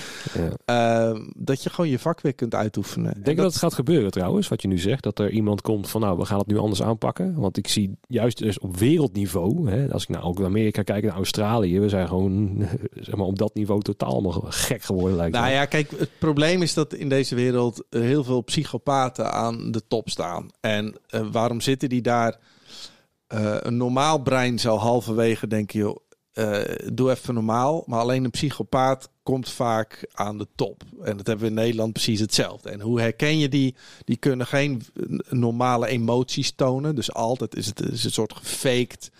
[0.66, 1.10] Ja.
[1.12, 3.12] Uh, dat je gewoon je vak weer kunt uitoefenen.
[3.12, 3.36] Denk je dat...
[3.36, 5.02] dat het gaat gebeuren trouwens, wat je nu zegt?
[5.02, 7.34] Dat er iemand komt van nou, we gaan het nu anders aanpakken.
[7.34, 11.04] Want ik zie juist dus op wereldniveau, hè, als ik nou ook naar Amerika kijk,
[11.04, 15.36] naar Australië, we zijn gewoon zeg maar, op dat niveau totaal allemaal gek geworden lijkt
[15.36, 19.82] Nou ja, kijk, het probleem is dat in deze wereld heel veel psychopaten aan de
[19.88, 20.48] top staan.
[20.60, 22.23] En uh, waarom zitten die daar?
[22.32, 25.96] Uh, een normaal brein zou halverwege denken, joh,
[26.34, 26.60] uh,
[26.92, 27.84] doe even normaal.
[27.86, 30.82] Maar alleen een psychopaat komt vaak aan de top.
[31.02, 32.70] En dat hebben we in Nederland precies hetzelfde.
[32.70, 33.74] En hoe herken je die?
[34.04, 34.82] Die kunnen geen
[35.28, 36.94] normale emoties tonen.
[36.94, 39.10] Dus altijd is het, een soort gefaked.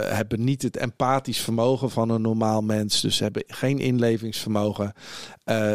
[0.00, 3.00] Hebben niet het empathisch vermogen van een normaal mens.
[3.00, 4.92] Dus hebben geen inlevingsvermogen.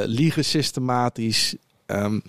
[0.05, 1.55] liegen systematisch.
[1.85, 2.21] Um,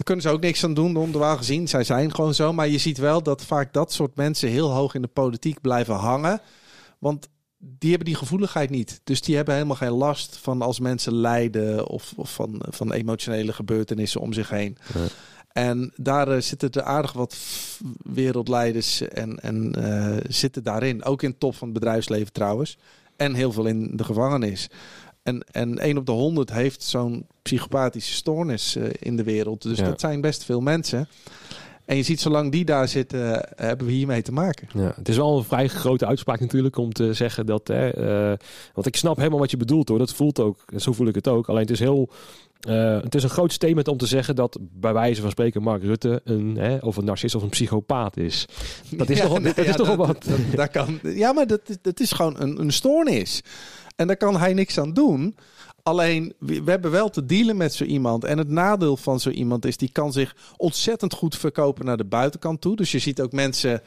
[0.00, 1.68] daar kunnen ze ook niks aan doen, normaal gezien.
[1.68, 2.52] Zij zijn gewoon zo.
[2.52, 5.94] Maar je ziet wel dat vaak dat soort mensen heel hoog in de politiek blijven
[5.94, 6.40] hangen.
[6.98, 9.00] Want die hebben die gevoeligheid niet.
[9.04, 13.52] Dus die hebben helemaal geen last van als mensen lijden of, of van, van emotionele
[13.52, 14.76] gebeurtenissen om zich heen.
[14.94, 15.00] Ja.
[15.52, 17.36] En daar eh, zitten er aardig wat
[18.02, 21.04] wereldleiders en, en eh, zitten daarin.
[21.04, 22.78] Ook in top van het bedrijfsleven trouwens.
[23.16, 24.68] En heel veel in de gevangenis.
[25.22, 29.62] En, en 1 op de 100 heeft zo'n psychopathische stoornis eh, in de wereld.
[29.62, 29.84] Dus Ja.
[29.84, 31.08] dat zijn best veel mensen.
[31.84, 34.68] En je ziet, zolang die daar zitten, eh, hebben we hiermee te maken.
[34.74, 37.68] Ja, het is wel een vrij grote uitspraak natuurlijk om te zeggen dat.
[37.68, 38.36] Hè, eh,
[38.74, 39.98] want ik snap helemaal wat je bedoelt hoor.
[39.98, 40.58] Dat voelt ook.
[40.76, 41.48] Zo voel ik het ook.
[41.48, 42.10] Alleen het is heel.
[43.02, 46.20] het is een groot statement om te zeggen dat bij wijze van spreken Mark Rutte
[46.24, 48.46] een hè, of een narcist of een psychopaat is.
[48.90, 50.24] Dat is Ja, toch wel, nou dat is toch dat- wat.
[50.24, 53.40] dat- dat kan, ja, maar dat, is- dat is gewoon een, een stoornis.
[54.00, 55.36] En daar kan hij niks aan doen.
[55.82, 58.24] Alleen, we, hebben wel te dealen met zo iemand.
[58.24, 62.04] En het nadeel van zo iemand is, die kan zich ontzettend goed verkopen naar de
[62.04, 62.76] buitenkant toe.
[62.76, 63.82] Dus je ziet ook mensen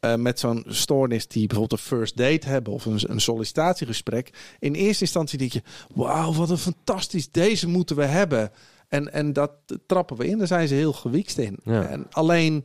[0.00, 4.56] eh, met zo'n stoornis die bijvoorbeeld een first date hebben of een, een sollicitatiegesprek.
[4.58, 5.62] In eerste instantie denk je,
[5.94, 8.50] wauw, wat een fantastisch, deze moeten we hebben.
[8.88, 9.50] En, en dat
[9.86, 11.58] trappen we in, daar zijn ze heel gewiekst in.
[11.64, 11.86] Ja.
[11.86, 12.64] En alleen,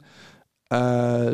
[0.67, 1.31] eh,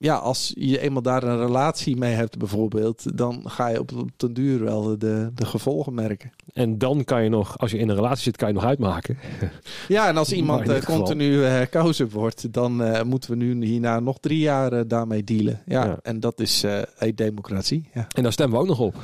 [0.00, 4.10] ja, als je eenmaal daar een relatie mee hebt bijvoorbeeld, dan ga je op, op
[4.16, 6.32] den duur wel de, de gevolgen merken.
[6.52, 9.18] En dan kan je nog, als je in een relatie zit, kan je nog uitmaken.
[9.88, 14.18] Ja, en als iemand eh, continu herkozen wordt, dan eh, moeten we nu hierna nog
[14.20, 15.62] drie jaar daarmee dealen.
[15.66, 15.98] Ja, Ja.
[16.02, 16.64] en dat is
[16.98, 17.88] een democratie.
[17.94, 18.06] Ja.
[18.14, 18.94] En daar stemmen we ook nog op.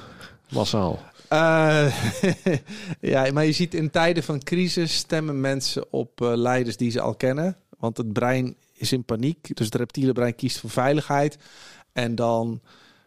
[0.48, 0.98] Massaal.
[3.00, 7.14] Ja, maar je ziet in tijden van crisis stemmen mensen op leiders die ze al
[7.14, 7.57] kennen.
[7.78, 9.56] Want het brein is in paniek.
[9.56, 11.38] Dus het reptiele brein kiest voor veiligheid.
[11.92, 12.60] En dan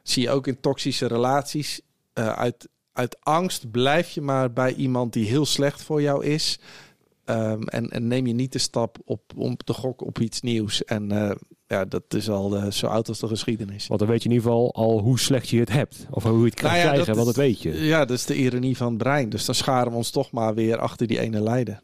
[0.04, 1.82] zie je ook in toxische relaties.
[2.14, 6.60] eh, uit, uit angst blijf je maar bij iemand die heel slecht voor jou is.
[7.26, 10.84] Ehm, en, en neem je niet de stap op, om te gokken op iets nieuws.
[10.84, 11.36] En eh,
[11.68, 13.88] ja, dat is al eh, zo oud als de geschiedenis.
[13.88, 16.06] Want dan weet je in ieder geval al hoe slecht je het hebt.
[16.10, 17.86] Of hoe je het kan Nou ja, krijgen, dat want dat weet je.
[17.86, 19.30] Ja, dat is de ironie van het brein.
[19.30, 21.82] Dus dan scharen we ons toch maar weer achter die ene leider.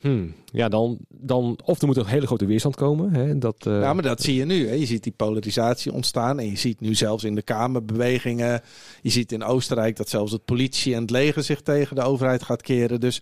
[0.00, 0.34] Hmm.
[0.44, 3.14] Ja, dan, dan, of er moet een hele grote weerstand komen.
[3.14, 4.68] Hè, dat, eh, Ja, maar dat zie je nu.
[4.68, 4.74] Hè.
[4.74, 6.38] Je ziet die polarisatie ontstaan.
[6.38, 8.60] En je ziet nu zelfs in de Kamerbewegingen.
[9.02, 12.42] Je ziet in Oostenrijk dat zelfs het politie en het leger zich tegen de overheid
[12.42, 13.00] gaat keren.
[13.00, 13.20] Dus,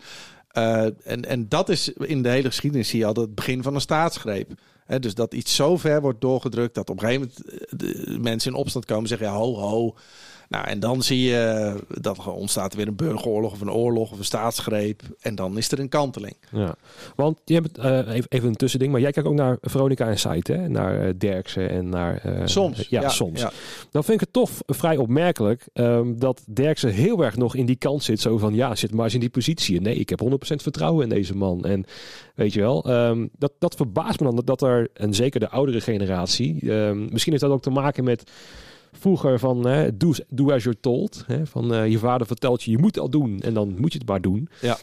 [0.49, 3.75] eh, en, en dat is in de hele geschiedenis zie je al het begin van
[3.75, 4.53] een staatsgreep.
[5.01, 8.53] Dus dat iets zo ver wordt doorgedrukt dat op een gegeven moment eh, de mensen
[8.53, 9.95] in opstand komen en zeggen: ja, ho, ho.
[10.49, 14.19] Nou, en dan zie je dat er ontstaat weer een burgeroorlog of een oorlog of
[14.19, 15.03] een staatsgreep.
[15.21, 16.35] En dan is er een kanteling.
[16.53, 16.75] Ja,
[17.17, 20.19] want je hebt eh, even, even een tussending, maar jij kijkt ook naar Veronica en
[20.19, 20.69] Site, hè?
[20.69, 22.17] Naar eh, Derksen en naar...
[22.23, 22.87] eh, Soms.
[22.89, 23.41] Ja, soms.
[23.41, 23.51] ja.
[23.91, 27.77] Dan vind ik het toch vrij opmerkelijk ehm, dat Derksen heel erg nog in die
[27.77, 28.21] kant zit.
[28.21, 29.81] Zo van, ja, zit maar eens in die positie.
[29.81, 31.65] Nee, ik heb 100% vertrouwen in deze man.
[31.65, 31.85] En
[32.35, 35.49] weet je wel, ehm, dat, dat verbaast me dan dat, dat er, en zeker de
[35.49, 38.31] oudere generatie, ehm, misschien heeft dat ook te maken met
[38.99, 41.25] vroeger van, hè, do, do as you're told.
[41.27, 43.99] Hè, van eh, je vader vertelt je, je moet al doen en dan moet je
[43.99, 44.49] het maar doen.
[44.61, 44.79] Ja.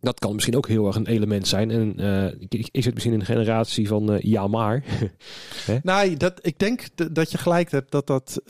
[0.00, 1.70] Dat kan misschien ook heel erg een element zijn.
[1.70, 4.84] En eh, ik, zit misschien in een generatie van eh, ja maar.
[5.82, 8.42] Nou, dat, ik denk dat je gelijk hebt dat dat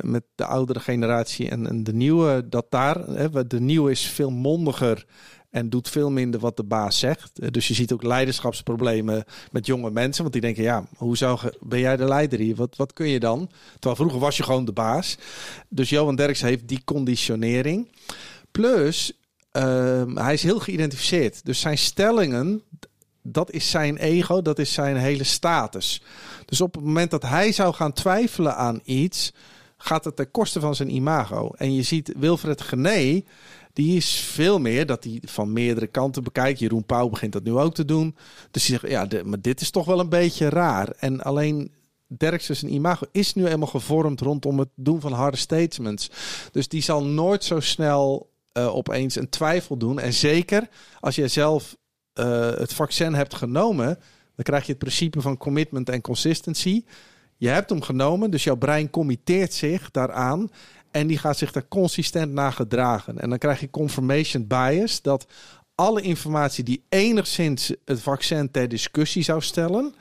[0.00, 4.30] met de oudere generatie en, en de nieuwe, dat daar, hè, de nieuwe is veel
[4.30, 5.06] mondiger
[5.50, 7.38] en doet veel minder wat de baas zegt.
[7.38, 11.38] Eh, Dus je ziet ook leiderschapsproblemen met jonge mensen, want die denken, ja, hoe zou
[11.60, 12.54] ben jij de leider hier?
[12.56, 13.50] Wat, wat kun je dan?
[13.72, 15.18] Terwijl vroeger was je gewoon de baas.
[15.68, 17.88] Dus Johan Derks heeft die conditionering.
[18.50, 19.12] Plus,
[19.52, 21.44] ehm, hij is heel geïdentificeerd.
[21.44, 22.62] Dus zijn stellingen,
[23.22, 26.02] dat is zijn ego, dat is zijn hele status.
[26.44, 29.32] Dus op het moment dat hij zou gaan twijfelen aan iets,
[29.76, 31.50] gaat het ten koste van zijn imago.
[31.56, 33.22] En je ziet Wilfred Gené,
[33.72, 36.58] die is veel meer dat hij van meerdere kanten bekijkt.
[36.58, 38.16] Jeroen Pauw begint dat nu ook te doen.
[38.50, 40.92] Dus hij zegt, ja, maar dit is toch wel een beetje raar.
[40.98, 41.70] En alleen
[42.16, 46.10] Derksen zijn imago is nu eenmaal gevormd rondom het doen van harde statements.
[46.52, 49.98] Dus die zal nooit zo snel eh, opeens een twijfel doen.
[49.98, 50.68] En zeker
[51.00, 51.76] als je zelf
[52.12, 53.98] eh, het vaccin hebt genomen,
[54.34, 56.84] dan krijg je het principe van commitment en consistency.
[57.36, 60.50] Je hebt hem genomen, dus jouw brein committeert zich daaraan.
[60.90, 63.18] En die gaat zich daar consistent naar gedragen.
[63.18, 65.26] En dan krijg je confirmation bias, dat
[65.74, 69.94] alle informatie die enigszins het vaccin ter discussie zou stellen,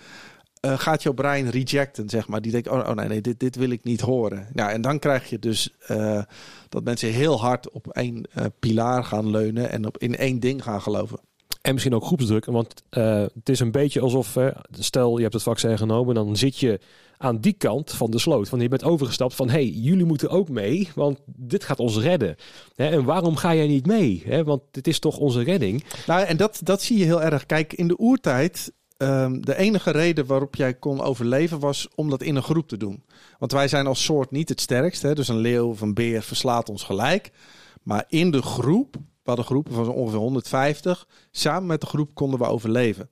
[0.60, 2.41] eh, gaat jouw brein rejecten, zeg maar.
[2.41, 4.47] Die denkt, oh, oh nee, nee dit, dit wil ik niet horen.
[4.54, 6.21] Nou, en dan krijg je dus eh,
[6.69, 10.63] dat mensen heel hard op één eh, pilaar gaan leunen en op, in één ding
[10.63, 11.19] gaan geloven.
[11.62, 12.45] En misschien ook groepsdruk.
[12.45, 14.38] Want het is een beetje alsof,
[14.71, 16.80] stel je hebt het vaccin genomen, dan zit je
[17.21, 18.49] aan die kant van de sloot.
[18.49, 22.36] Van je bent overgestapt van, hey, jullie moeten ook mee, want dit gaat ons redden.
[22.75, 24.23] En waarom ga jij niet mee?
[24.43, 25.84] Want dit is toch onze redding.
[26.08, 27.45] Nou, en dat, dat zie je heel erg.
[27.45, 32.21] Kijk, in de oertijd ehm, de enige reden waarop jij kon overleven was om dat
[32.21, 33.03] in een groep te doen.
[33.38, 35.01] Want wij zijn als soort niet het sterkst.
[35.01, 35.15] Hè?
[35.15, 37.32] Dus een leeuw of een beer verslaat ons gelijk.
[37.84, 42.39] Maar in de groep, we hadden groepen van ongeveer 150, samen met de groep konden
[42.39, 43.10] we overleven.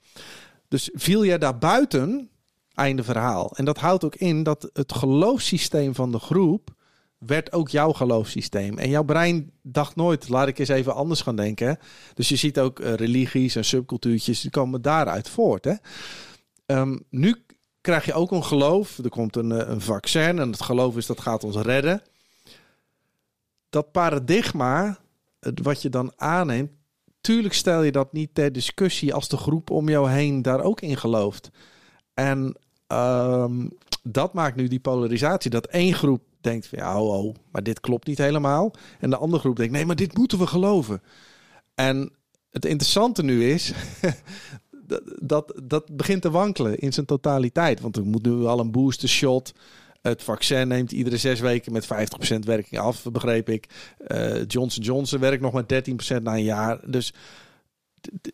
[0.68, 2.30] Dus viel jij daar buiten,
[2.78, 3.52] einde verhaal.
[3.56, 6.76] En dat houdt ook in dat het geloofssysteem van de groep
[7.18, 8.78] werd ook jouw geloofssysteem.
[8.78, 11.80] En jouw brein dacht nooit, laat ik eens even anders gaan denken.
[12.14, 15.66] Dus je ziet ook uh, religies en subcultuurtjes, die komen daaruit voort.
[15.66, 15.74] Hè?
[16.66, 17.46] Um, nu
[17.82, 18.98] krijg je ook een geloof.
[18.98, 22.02] Er komt een, eh, een vaccin en het geloof is dat gaat ons redden.
[23.70, 24.98] Dat paradigma,
[25.64, 26.72] wat je dan aanneemt,
[27.22, 30.82] tuurlijk stel je dat niet ter discussie als de groep om jou heen daar ook
[30.82, 31.50] in gelooft.
[32.14, 32.58] En
[32.88, 33.70] um,
[34.04, 35.50] dat maakt nu die polarisatie.
[35.50, 38.74] Dat één groep denkt van ja, maar dit klopt niet helemaal.
[39.00, 41.02] En de andere groep denkt nee, maar dit moeten we geloven.
[41.76, 42.12] En
[42.52, 43.74] het interessante nu is
[44.82, 47.80] dat, dat, dat begint te wankelen in zijn totaliteit.
[47.80, 49.54] Want er moet nu al een booster shot.
[50.02, 51.88] Het vaccin neemt iedere zes weken met 50%
[52.40, 53.94] werking af, begreep ik.
[54.08, 56.80] Uh, Johnson Johnson werkt nog met 13% na een jaar.
[56.86, 57.14] Dus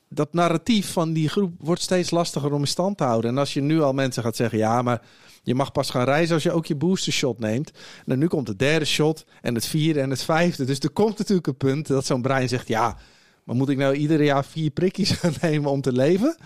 [0.07, 3.31] dat narratief van die groep wordt steeds lastiger om in stand te houden.
[3.31, 5.01] En als je nu al mensen gaat zeggen, ja, maar
[5.43, 7.71] je mag pas gaan reizen als je ook je booster shot neemt.
[8.05, 10.65] En nu komt de derde shot en het vierde en het vijfde.
[10.65, 12.97] Dus er komt natuurlijk een punt dat zo'n brein zegt, ja,
[13.43, 16.37] maar moet ik nou iedere jaar vier prikjes gaan nemen om te leven?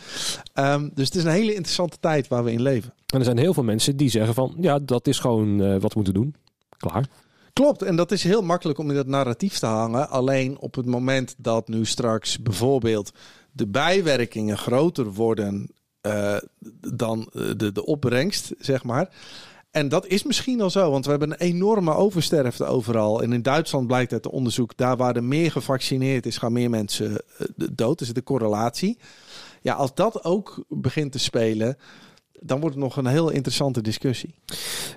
[0.54, 2.94] Um, dus het is een hele interessante tijd waar we in leven.
[3.14, 5.94] En er zijn heel veel mensen die zeggen van, ja, dat is gewoon uh, wat
[5.94, 6.36] we moeten doen.
[6.78, 7.08] Klaar.
[7.58, 10.10] Klopt, en dat is heel makkelijk om in dat narratief te hangen.
[10.10, 13.12] Alleen op het moment dat nu straks bijvoorbeeld
[13.52, 16.38] de bijwerkingen groter worden uh,
[16.94, 19.10] dan de, de opbrengst, zeg maar.
[19.72, 23.22] En dat is misschien al zo, want we hebben een enorme oversterfte overal.
[23.22, 26.70] En in Duitsland blijkt uit de onderzoek, daar waar er meer gevaccineerd is, gaan meer
[26.70, 28.00] mensen uh, dood.
[28.00, 28.98] Dus de correlatie.
[29.62, 31.78] Ja, als dat ook begint te spelen,
[32.40, 34.36] dan wordt het nog een heel interessante discussie.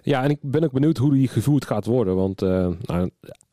[0.03, 2.17] Ja, en ik ben ook benieuwd hoe die gevoerd gaat worden.
[2.17, 3.11] Want uh, nou,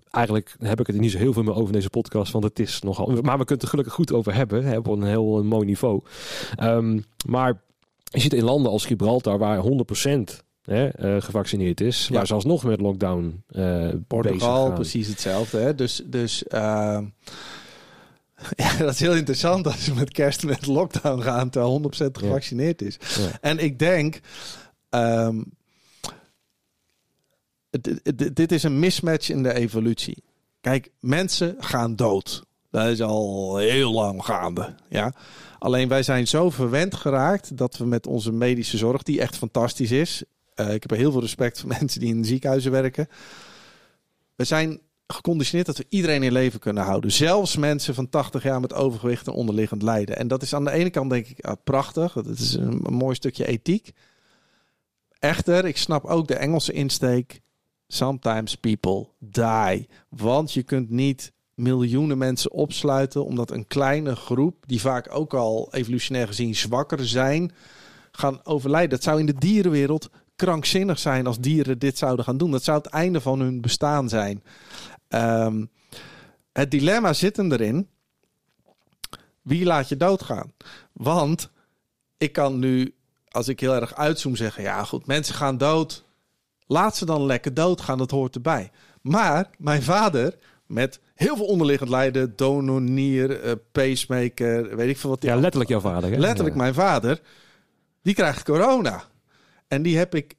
[0.09, 2.31] eigenlijk heb ik het er niet zo heel veel meer over in deze podcast.
[2.31, 3.05] Want het is nogal.
[3.07, 4.65] Maar we kunnen het er gelukkig goed over hebben.
[4.65, 6.01] Hè, op een heel mooi niveau.
[6.63, 7.61] Um, maar
[8.03, 12.07] je zit in landen als Gibraltar waar 100% Hè, uh, gevaccineerd is.
[12.07, 12.15] Ja.
[12.15, 15.57] Waar zelfs nog met lockdown uh, Portugal, precies hetzelfde.
[15.57, 15.75] Hè?
[15.75, 16.99] Dus, dus uh,
[18.55, 22.81] ja, dat is heel interessant als je met kerst met lockdown gaan terwijl 100% gevaccineerd
[22.81, 22.97] is.
[23.17, 23.37] Ja.
[23.41, 24.19] En ik denk,
[24.89, 25.45] um,
[28.33, 30.23] dit is een mismatch in de evolutie.
[30.61, 32.45] Kijk, mensen gaan dood.
[32.69, 34.75] Dat is al heel lang gaande.
[34.89, 35.13] Ja?
[35.59, 39.91] Alleen wij zijn zo verwend geraakt dat we met onze medische zorg, die echt fantastisch
[39.91, 40.23] is.
[40.55, 43.07] Uh, ik heb heel veel respect voor mensen die in ziekenhuizen werken.
[44.35, 47.11] We zijn geconditioneerd dat we iedereen in leven kunnen houden.
[47.11, 50.17] Zelfs mensen van 80 jaar met overgewicht en onderliggend lijden.
[50.17, 52.13] En dat is aan de ene kant denk ik ah, prachtig.
[52.13, 53.91] Dat is een, een mooi stukje ethiek.
[55.19, 57.41] Echter, ik snap ook de Engelse insteek.
[57.87, 59.89] Sometimes people die.
[60.09, 65.67] Want je kunt niet miljoenen mensen opsluiten omdat een kleine groep, die vaak ook al
[65.71, 67.51] evolutionair gezien zwakker zijn,
[68.11, 68.89] gaan overlijden.
[68.89, 72.51] Dat zou in de dierenwereld krankzinnig zijn als dieren dit zouden gaan doen.
[72.51, 74.43] Dat zou het einde van hun bestaan zijn.
[75.09, 75.69] Um,
[76.53, 77.89] het dilemma zit hem erin.
[79.41, 80.53] Wie laat je doodgaan?
[80.93, 81.51] Want
[82.17, 82.95] ik kan nu,
[83.29, 86.05] als ik heel erg uitzoom, zeggen: ja, goed, mensen gaan dood.
[86.67, 88.71] Laat ze dan lekker doodgaan, dat hoort erbij.
[89.01, 95.09] Maar mijn vader, met heel veel onderliggend lijden, donor, nier, uh, pacemaker, weet ik veel
[95.09, 95.23] wat.
[95.23, 96.11] Ja, letterlijk jouw vader.
[96.11, 96.17] Hè?
[96.17, 96.61] Letterlijk ja.
[96.61, 97.21] mijn vader.
[98.01, 99.03] Die krijgt corona.
[99.67, 100.35] En die heb ik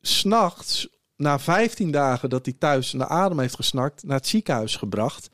[0.00, 0.88] s'nachts,
[1.24, 5.30] na 15 dagen dat hij thuis naar adem heeft gesnakt, naar het ziekenhuis gebracht.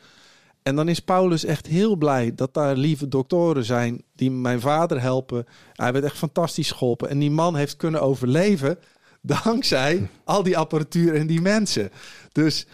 [0.62, 5.00] En dan is Paulus echt heel blij dat daar lieve doktoren zijn die mijn vader
[5.00, 5.46] helpen.
[5.72, 7.08] Hij werd echt fantastisch geholpen.
[7.08, 8.78] En die man heeft kunnen overleven
[9.44, 11.90] dankzij al die apparatuur en die mensen.
[12.32, 12.66] Dus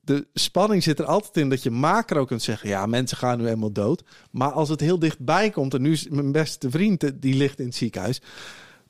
[0.00, 3.44] de spanning zit er altijd in dat je macro kunt zeggen: ja, mensen gaan nu
[3.44, 4.04] helemaal dood.
[4.30, 7.66] Maar als het heel dichtbij komt, en nu is mijn beste vriend die ligt in
[7.66, 8.20] het ziekenhuis,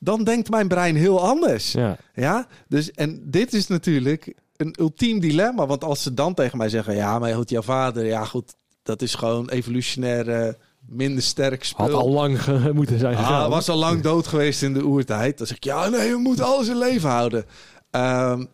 [0.03, 1.71] dan denkt mijn brein heel anders.
[1.71, 1.97] Ja.
[2.13, 2.47] ja?
[2.67, 5.65] Dus, en dit is natuurlijk een ultiem dilemma.
[5.65, 9.01] Want als ze dan tegen mij zeggen: ja, maar goed, jouw vader, ja, goed, dat
[9.01, 11.85] is gewoon evolutionair minder sterk spul.
[11.85, 12.39] Had al lang
[12.73, 13.43] moeten zijn gegaan.
[13.43, 15.37] Ah, was al lang dood geweest in de oertijd.
[15.37, 17.45] Dan zeg ik, ja, nee, we moeten alles in leven houden.
[17.91, 18.47] Um,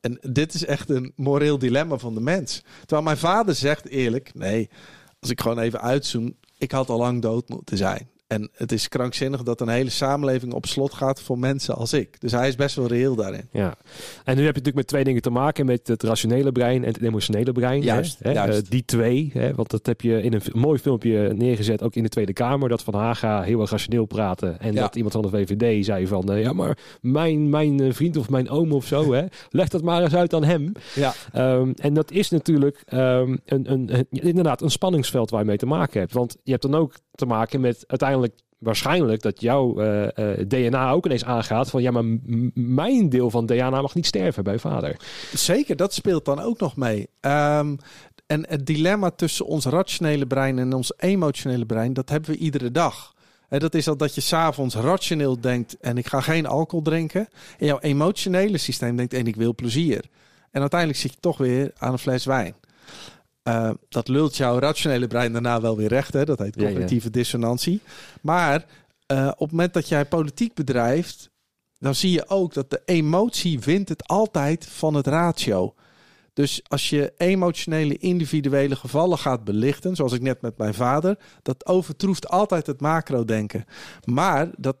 [0.00, 2.62] en dit is echt een moreel dilemma van de mens.
[2.80, 4.68] Terwijl mijn vader zegt eerlijk: nee,
[5.20, 8.08] als ik gewoon even uitzoom, ik had al lang dood moeten zijn.
[8.26, 12.20] En het is krankzinnig dat een hele samenleving op slot gaat voor mensen als ik.
[12.20, 13.48] Dus hij is best wel reëel daarin.
[13.52, 13.74] Ja,
[14.24, 15.66] en nu heb je natuurlijk met twee dingen te maken.
[15.66, 17.82] Met het rationele brein en het emotionele brein.
[17.82, 18.32] Juist, hè?
[18.32, 18.62] juist.
[18.64, 19.54] Uh, die twee, hè?
[19.54, 22.68] want dat heb je in een mooi filmpje neergezet, ook in de Tweede Kamer.
[22.68, 24.60] Dat Van Haga heel erg rationeel praten.
[24.60, 24.80] En Ja.
[24.80, 28.30] dat iemand van de VVD zei van, eh, ja maar mijn, mijn eh, vriend of
[28.30, 29.24] mijn oom of zo, hè?
[29.50, 30.72] leg dat maar eens uit aan hem.
[30.94, 35.46] Ja, Ehm, en dat is natuurlijk ehm, een, een, een- inderdaad een spanningsveld waar je
[35.46, 36.12] mee te maken hebt.
[36.12, 38.12] Want je hebt dan ook te maken met uiteindelijk
[38.64, 42.04] waarschijnlijk dat jouw eh, eh, DNA ook ineens aangaat van ja, maar
[42.54, 44.96] mijn deel van DNA mag niet sterven bij vader.
[45.32, 45.76] zeker.
[45.76, 47.08] Dat speelt dan ook nog mee.
[47.20, 47.76] Ehm,
[48.26, 52.70] en het dilemma tussen ons rationele brein en ons emotionele brein, dat hebben we iedere
[52.70, 53.14] dag.
[53.48, 57.28] Hè, dat is al dat je s'avonds rationeel denkt en ik ga geen alcohol drinken.
[57.58, 60.04] En jouw emotionele systeem denkt en ik wil plezier.
[60.50, 62.54] En uiteindelijk zit je toch weer aan een fles wijn.
[63.44, 66.12] Eh, dat lult jouw rationele brein daarna wel weer recht.
[66.12, 66.24] Hè?
[66.24, 66.68] Dat heet Ja, ja.
[66.68, 67.80] cognitieve dissonantie.
[68.20, 68.64] Maar
[69.06, 71.30] eh, op het moment dat jij politiek bedrijft,
[71.78, 75.74] dan zie je ook dat de emotie wint het altijd van het ratio.
[76.32, 81.66] Dus als je emotionele individuele gevallen gaat belichten, zoals ik net met mijn vader, dat
[81.66, 83.64] overtroeft altijd het macro-denken.
[84.04, 84.76] Maar dat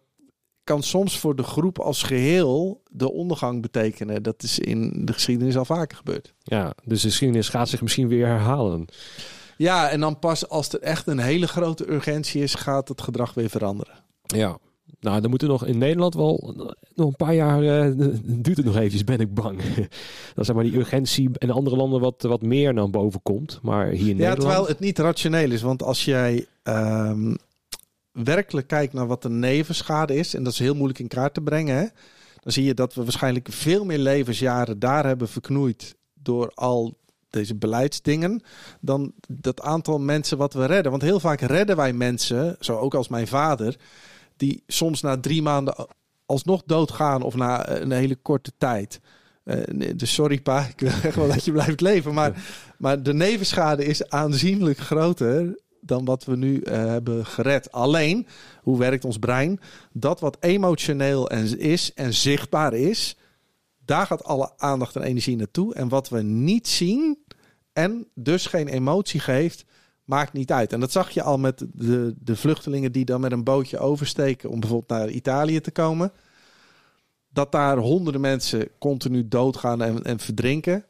[0.64, 4.22] kan soms voor de groep als geheel de ondergang betekenen.
[4.22, 6.34] Dat is in de geschiedenis al vaker gebeurd.
[6.42, 8.84] Ja, dus de geschiedenis gaat zich misschien weer herhalen.
[9.56, 13.34] Ja, en dan pas als er echt een hele grote urgentie is, gaat het gedrag
[13.34, 13.94] weer veranderen.
[14.22, 14.58] Ja.
[15.00, 16.54] Nou, dan moeten nog in Nederland wel
[16.94, 17.92] nog een paar jaar eh,
[18.22, 19.60] duurt het nog eventjes, ben ik bang.
[20.34, 23.58] Dat zeg maar die urgentie in andere landen wat, wat meer naar boven komt.
[23.62, 24.40] Maar hier in Ja, Nederland.
[24.40, 25.62] terwijl het niet rationeel is.
[25.62, 27.34] Want als jij ehm,
[28.14, 31.40] werkelijk kijkt naar wat de nevenschade is, en dat is heel moeilijk in kaart te
[31.40, 31.86] brengen, hè,
[32.40, 36.98] dan zie je dat we waarschijnlijk veel meer levensjaren daar hebben verknoeid door al
[37.30, 38.42] deze beleidsdingen,
[38.80, 40.90] dan dat aantal mensen wat we redden.
[40.90, 43.76] Want heel vaak redden wij mensen, zo ook als mijn vader,
[44.36, 45.86] die soms na drie maanden
[46.26, 49.00] alsnog doodgaan of na een hele korte tijd.
[49.44, 52.14] Eh, nee, dus sorry pa, ik wil echt wel dat je blijft leven.
[52.14, 52.44] Maar,
[52.78, 57.72] maar de nevenschade is aanzienlijk groter dan wat we nu eh, hebben gered.
[57.72, 58.26] Alleen,
[58.62, 59.60] hoe werkt ons brein?
[59.92, 63.16] Dat wat emotioneel en is en zichtbaar is,
[63.84, 65.74] daar gaat alle aandacht en energie naartoe.
[65.74, 67.18] En wat we niet zien
[67.72, 69.64] en dus geen emotie geeft,
[70.04, 70.72] maakt niet uit.
[70.72, 74.50] En dat zag je al met de, de vluchtelingen die dan met een bootje oversteken
[74.50, 76.12] om bijvoorbeeld naar Italië te komen.
[77.28, 80.84] Dat daar honderden mensen continu doodgaan en, en verdrinken,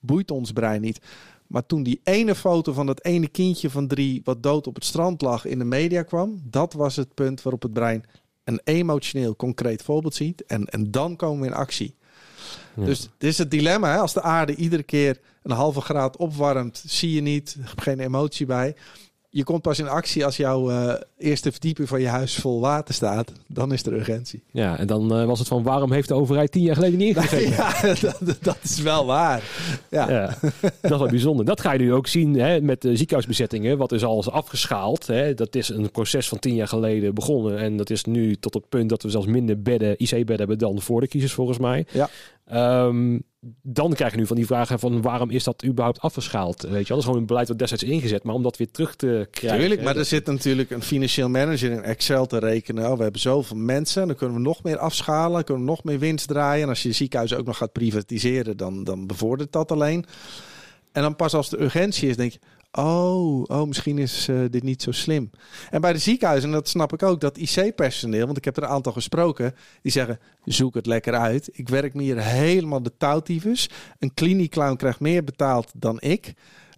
[0.00, 1.00] boeit ons brein niet.
[1.46, 4.84] Maar toen die ene foto van dat ene kindje van drie wat dood op het
[4.84, 8.04] strand lag in de media kwam, dat was het punt waarop het brein
[8.44, 10.44] een emotioneel concreet voorbeeld ziet.
[10.46, 11.94] En, en dan komen we in actie.
[12.76, 12.84] Ja.
[12.84, 13.92] Dus dit is het dilemma.
[13.92, 13.98] Hè?
[13.98, 18.46] Als de aarde iedere keer een halve graad opwarmt, zie je niet, heb geen emotie
[18.46, 18.76] bij.
[19.36, 22.94] Je komt pas in actie als jouw eh, eerste verdieping van je huis vol water
[22.94, 23.32] staat.
[23.46, 24.42] Dan is er urgentie.
[24.50, 27.16] Ja, en dan eh, was het van waarom heeft de overheid tien jaar geleden niet
[27.16, 27.50] ingegrepen?
[27.50, 29.42] ja, dat, dat is wel waar.
[29.90, 30.10] Ja.
[30.10, 31.44] Ja, dat is wel bijzonder.
[31.44, 33.78] Dat ga je nu ook zien hè, met de ziekenhuisbezettingen.
[33.78, 35.06] Wat is al afgeschaald.
[35.06, 35.34] Hè.
[35.34, 37.58] Dat is een proces van tien jaar geleden begonnen.
[37.58, 40.80] En dat is nu tot het punt dat we zelfs minder bedden, IC-bedden hebben dan
[40.80, 41.86] voor de kiezers volgens mij.
[41.92, 42.08] Ja.
[42.46, 43.18] Ehm,
[43.62, 46.62] dan krijg je nu van die vragen van waarom is dat überhaupt afgeschaald?
[46.62, 48.22] Weet je, dat is gewoon een beleid wat destijds ingezet.
[48.22, 49.58] Maar om dat weer terug te krijgen.
[49.58, 52.90] Tuurlijk, maar er zit natuurlijk een financieel manager in Excel te rekenen.
[52.90, 55.98] Oh, we hebben zoveel mensen, dan kunnen we nog meer afschalen, kunnen we nog meer
[55.98, 56.62] winst draaien.
[56.62, 60.04] En als je ziekenhuis ook nog gaat privatiseren, dan, dan bevordert dat alleen.
[60.92, 62.38] En dan pas als de urgentie is, denk je,
[62.72, 65.30] oh, oh misschien is eh, dit niet zo slim.
[65.70, 68.62] En bij de ziekenhuizen, en dat snap ik ook, dat IC-personeel, want ik heb er
[68.62, 71.48] een aantal gesproken, die zeggen, zoek het lekker uit.
[71.52, 73.70] Ik werk me hier helemaal de touwtyfus.
[73.98, 76.34] Een kliniekclown krijgt meer betaald dan ik.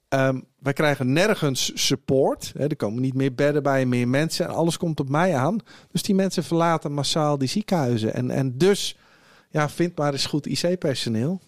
[0.08, 2.52] Ehm, wij krijgen nergens support.
[2.56, 4.46] Er komen niet meer bedden bij, meer mensen.
[4.46, 5.58] En alles komt op mij aan.
[5.90, 8.14] Dus die mensen verlaten massaal die ziekenhuizen.
[8.14, 8.96] En, en dus,
[9.50, 11.40] ja, vind maar eens goed IC-personeel.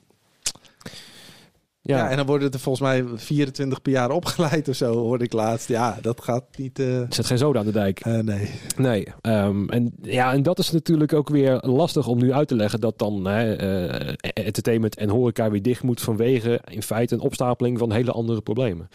[1.82, 1.96] Ja.
[1.96, 5.32] Ja, en dan worden er volgens mij 24 per jaar opgeleid of zo, hoorde ik
[5.32, 5.68] laatst.
[5.68, 6.78] Ja, dat gaat niet...
[6.78, 8.00] eh, er zit geen zoden aan de dijk.
[8.00, 8.50] eh, nee.
[8.76, 12.54] Nee, ehm, en, ja, en dat is natuurlijk ook weer lastig om nu uit te
[12.54, 14.14] leggen dat dan hè, eh,
[14.44, 18.88] entertainment en horeca weer dicht moet vanwege in feite een opstapeling van hele andere problemen.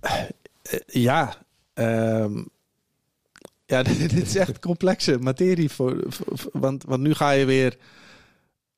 [0.00, 0.22] Eh,
[0.86, 1.34] ja,
[1.74, 2.42] ehm,
[3.66, 5.70] ja, dit is echt complexe materie.
[5.70, 7.76] Voor, voor- voor- want, want nu ga je weer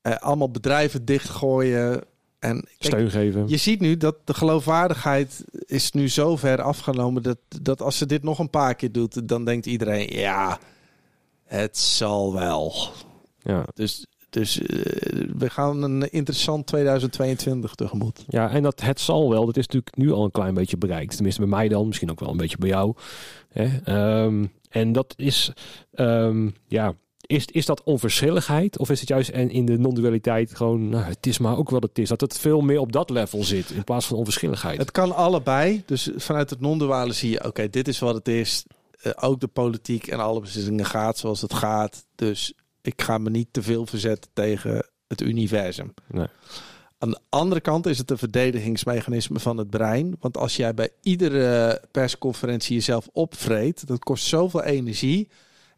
[0.03, 2.05] eh, allemaal bedrijven dichtgooien.
[2.39, 3.49] En kijk, Steun geven.
[3.49, 7.23] je ziet nu dat de geloofwaardigheid is nu zo ver afgenomen...
[7.23, 10.17] Dat, dat als ze dit nog een paar keer doet, dan denkt iedereen...
[10.17, 10.59] ja,
[11.45, 12.75] het zal wel.
[13.43, 13.65] Ja.
[13.75, 14.79] Dus dus eh,
[15.37, 18.25] we gaan een interessant 2022 tegemoet.
[18.29, 21.15] Ja, en dat het zal wel, dat is natuurlijk nu al een klein beetje bereikt.
[21.15, 22.95] Tenminste bij mij dan, misschien ook wel een beetje bij jou.
[23.49, 23.79] Hè?
[23.85, 25.53] Ehm, en dat is,
[25.93, 26.95] ehm, ja,
[27.31, 28.79] is, is dat onverschilligheid?
[28.79, 31.83] Of is het juist en in de non-dualiteit gewoon, nou, het is maar ook wat
[31.83, 32.09] het is.
[32.09, 34.79] Dat het veel meer op dat level zit in plaats van onverschilligheid.
[34.79, 35.83] Het kan allebei.
[35.87, 38.65] Dus vanuit het non-duale zie je, oké, dit is wat het is.
[39.03, 42.05] Uh, ook de politiek en alle beslissingen gaat zoals het gaat.
[42.15, 42.53] Dus
[42.83, 45.95] ik ga me niet te veel verzetten tegen het universum.
[46.09, 46.27] Nee.
[46.99, 50.17] Aan de andere kant is het een verdedigingsmechanisme van het brein.
[50.21, 55.29] Want als jij bij iedere persconferentie jezelf opvreet, dat kost zoveel energie.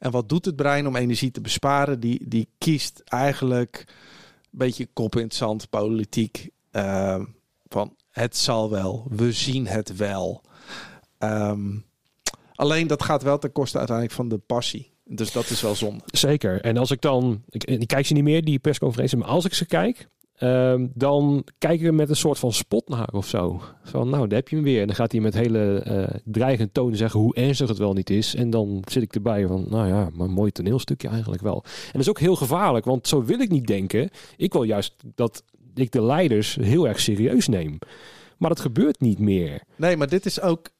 [0.02, 2.00] En wat doet het brein om energie te besparen?
[2.00, 6.48] Die, die kiest eigenlijk een beetje kop in het zand, politiek.
[6.72, 7.22] Uh,
[7.68, 10.42] van het zal wel, we zien het wel.
[11.18, 11.84] Um,
[12.54, 14.92] alleen dat gaat wel ten koste uiteindelijk van de passie.
[15.04, 16.04] Dus dat is wel zonde.
[16.06, 16.60] Zeker.
[16.60, 19.54] En als ik dan, ik, ik kijk ze niet meer, die persconferentie, maar als ik
[19.54, 20.08] ze kijk,
[20.42, 23.60] Um, dan kijken we met een soort van spot naar of zo.
[23.82, 24.80] Van, nou, daar heb je hem weer.
[24.80, 28.10] En dan gaat hij met hele uh, dreigend toon zeggen hoe ernstig het wel niet
[28.10, 28.34] is.
[28.34, 31.64] En dan zit ik erbij van, nou ja, maar een mooi toneelstukje eigenlijk wel.
[31.64, 34.10] En dat is ook heel gevaarlijk, want zo wil ik niet denken.
[34.36, 37.78] Ik wil juist dat ik de leiders heel erg serieus neem.
[38.38, 39.62] Maar dat gebeurt niet meer.
[39.76, 40.70] Nee, maar dit is ook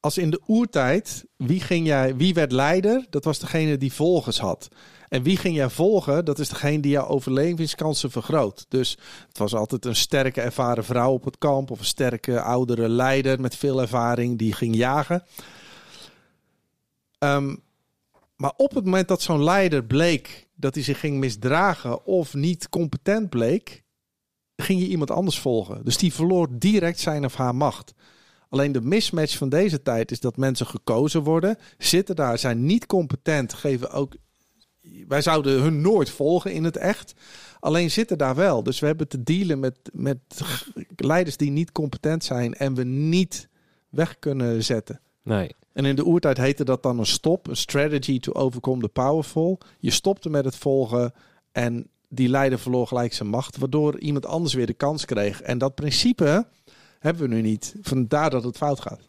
[0.00, 3.06] als in de oertijd, wie, ging jij, wie werd leider?
[3.10, 4.68] Dat was degene die volgers had.
[5.08, 6.24] En wie ging jij volgen?
[6.24, 8.66] Dat is degene die jouw overlevingskansen vergroot.
[8.68, 8.98] Dus
[9.28, 11.70] het was altijd een sterke, ervaren vrouw op het kamp.
[11.70, 15.24] Of een sterke, oudere leider met veel ervaring die ging jagen.
[17.18, 17.62] Um,
[18.36, 22.68] maar op het moment dat zo'n leider bleek dat hij zich ging misdragen of niet
[22.68, 23.84] competent bleek,
[24.56, 25.84] ging je iemand anders volgen.
[25.84, 27.94] Dus die verloor direct zijn of haar macht.
[28.48, 32.86] Alleen de mismatch van deze tijd is dat mensen gekozen worden, zitten daar, zijn niet
[32.86, 34.14] competent, geven ook.
[35.08, 37.14] Wij zouden hun nooit volgen in het echt.
[37.60, 38.62] Alleen zitten daar wel.
[38.62, 40.18] Dus we hebben te dealen met, met
[40.96, 43.48] leiders die niet competent zijn en we niet
[43.88, 45.00] weg kunnen zetten.
[45.22, 45.54] Nee.
[45.72, 49.58] En in de oertijd heette dat dan een stop, een strategy to overcome the powerful.
[49.78, 51.12] Je stopte met het volgen
[51.52, 55.42] en die leider verloor gelijk zijn macht, waardoor iemand anders weer de kans kreeg.
[55.42, 56.46] En dat principe
[56.98, 57.74] hebben we nu niet.
[57.82, 59.08] Vandaar dat het fout gaat.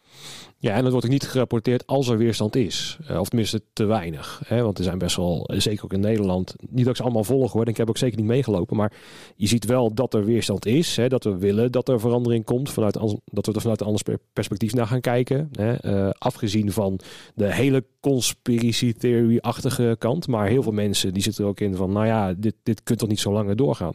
[0.61, 2.97] Ja, en dat wordt ook niet gerapporteerd als er weerstand is.
[3.09, 4.41] Uh, of tenminste te weinig.
[4.45, 4.61] Hè?
[4.61, 7.51] Want er zijn best wel, zeker ook in Nederland, niet dat ik ze allemaal volg
[7.51, 7.67] hoor.
[7.67, 8.77] Ik heb ook zeker niet meegelopen.
[8.77, 8.93] Maar
[9.35, 10.95] je ziet wel dat er weerstand is.
[10.95, 11.07] Hè?
[11.07, 12.69] Dat we willen dat er verandering komt.
[12.69, 12.93] Vanuit,
[13.25, 15.49] dat we er vanuit een ander perspectief naar gaan kijken.
[15.51, 15.85] Hè?
[15.85, 16.99] Uh, afgezien van
[17.35, 20.27] de hele conspiracy theory-achtige kant.
[20.27, 22.99] Maar heel veel mensen die zitten er ook in van, nou ja, dit, dit kunt
[22.99, 23.93] toch niet zo langer doorgaan.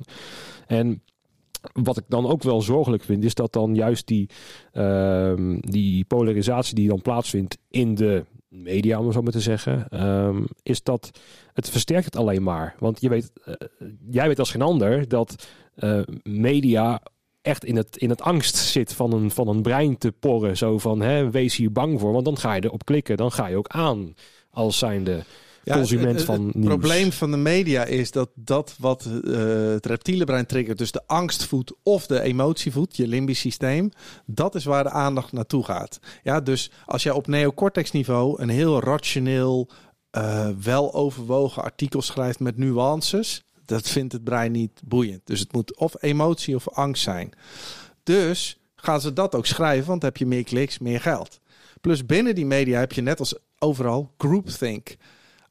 [0.66, 1.02] En
[1.72, 4.28] wat ik dan ook wel zorgelijk vind, is dat dan juist die,
[4.72, 10.04] uh, die polarisatie die dan plaatsvindt in de media, om het zo maar te zeggen,
[10.04, 11.10] um, is dat
[11.52, 12.74] het versterkt het alleen maar.
[12.78, 13.54] Want je weet, uh,
[14.10, 17.02] jij weet als geen ander dat uh, media
[17.42, 20.56] echt in het, in het angst zit van een, van een brein te porren.
[20.56, 23.16] Zo van, hè, wees hier bang voor, want dan ga je erop klikken.
[23.16, 24.14] Dan ga je ook aan
[24.50, 25.22] als zijnde
[25.64, 29.36] ja, consument het, van Het probleem van de media is dat dat wat uh,
[29.72, 33.90] het reptiele brein triggert, dus de angst voedt of de emotie voedt, je limbisch systeem,
[34.26, 36.00] dat is waar de aandacht naartoe gaat.
[36.22, 39.68] Ja, dus als jij op neocortex niveau een heel rationeel,
[40.12, 45.20] uh, wel overwogen artikel schrijft met nuances, dat vindt het brein niet boeiend.
[45.24, 47.32] Dus het moet of emotie of angst zijn.
[48.02, 51.40] Dus gaan ze dat ook schrijven, want dan heb je meer kliks, meer geld.
[51.80, 54.96] Plus binnen die media heb je net als overal groupthink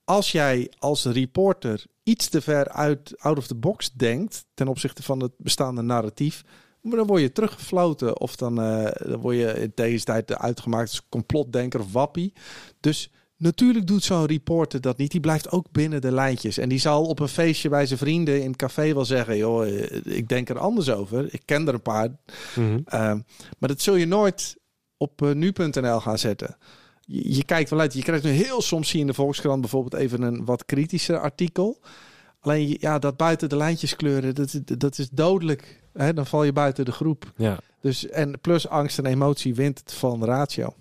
[0.03, 5.03] als jij als reporter iets te ver uit out of the box denkt ten opzichte
[5.03, 6.43] van het bestaande narratief,
[6.81, 11.07] dan word je teruggefloten of dan, uh, dan word je in deze tijd uitgemaakt als
[11.09, 12.33] complotdenker of wappie.
[12.79, 15.11] Dus natuurlijk doet zo'n reporter dat niet.
[15.11, 16.57] Die blijft ook binnen de lijntjes.
[16.57, 19.67] En die zal op een feestje bij zijn vrienden in het café wel zeggen: joh,
[19.67, 21.33] eh, ik denk er anders over.
[21.33, 22.07] Ik ken er een paar.
[22.07, 22.15] Mm
[22.53, 22.83] -hmm.
[22.85, 22.99] uh,
[23.59, 24.57] maar dat zul je nooit
[24.97, 26.57] op uh, nu.nl gaan zetten
[27.05, 27.93] je, je, kijkt wel uit.
[27.93, 31.19] Je krijgt nu heel soms zie je in de Volkskrant bijvoorbeeld even een wat kritischer
[31.19, 31.79] artikel.
[32.39, 35.81] Alleen ja, dat buiten de lijntjes kleuren, dat, dat is dodelijk.
[35.93, 36.13] Hè?
[36.13, 37.31] Dan val je buiten de groep.
[37.37, 37.59] Ja.
[37.81, 40.73] Dus, en plus angst en emotie wint het van ratio.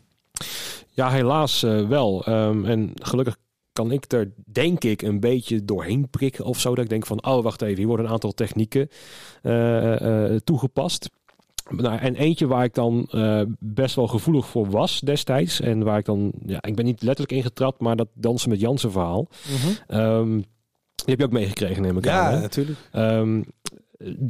[0.90, 2.28] Ja, helaas uh, wel.
[2.28, 3.36] Um, en gelukkig
[3.72, 6.74] kan ik er, denk ik, een beetje doorheen prikken of zo.
[6.74, 8.88] Dat ik denk van, oh, wacht even, hier worden een aantal technieken
[9.42, 11.10] uh, uh, toegepast.
[11.76, 15.60] Nou, en eentje waar ik dan uh, best wel gevoelig voor was destijds.
[15.60, 18.92] En waar ik dan, ja, ik ben niet letterlijk ingetrapt, maar dat dansen met Jansen
[18.92, 19.28] verhaal.
[19.48, 20.00] Mm -hmm.
[20.00, 20.44] um,
[20.94, 22.34] die heb je ook meegekregen, neem ik ja, aan.
[22.34, 22.78] Ja, natuurlijk.
[22.92, 23.44] Um,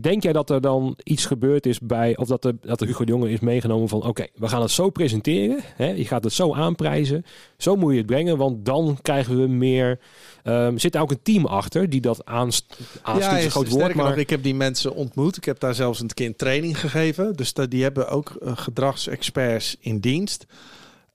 [0.01, 3.05] Denk jij dat er dan iets gebeurd is bij, of dat de, dat de Hugo
[3.05, 6.33] de Jonge is meegenomen van, oké, we gaan het zo presenteren, hè, je gaat het
[6.33, 7.25] zo aanprijzen,
[7.57, 10.01] zo moet je het brengen, want dan krijgen we meer.
[10.45, 13.95] Um, zit daar ook een team achter die dat aanst aanstuurt, ja, een groot woord,
[13.95, 15.37] maar nog, ik heb die mensen ontmoet.
[15.37, 17.37] Ik heb daar zelfs een keer een training gegeven.
[17.37, 20.47] Dus die hebben ook uh, gedragsexperts in dienst.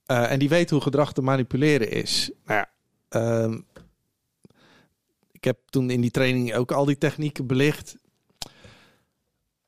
[0.08, 2.32] Uh, en die weten hoe gedrag te manipuleren is.
[2.46, 2.66] Nou
[3.10, 3.66] ja, um,
[5.32, 7.96] ik heb toen in die training ook al die technieken belicht.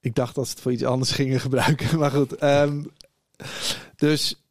[0.10, 1.98] Ik dacht dat ze het voor iets anders gingen gebruiken.
[2.00, 2.44] Maar goed.
[2.44, 2.86] Um,
[3.96, 4.44] dus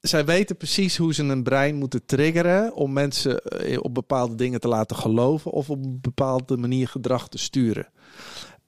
[0.00, 4.60] zij weten precies hoe ze een brein moeten triggeren om mensen eh, op bepaalde dingen
[4.60, 7.88] te laten geloven of op een bepaalde manier gedrag te sturen.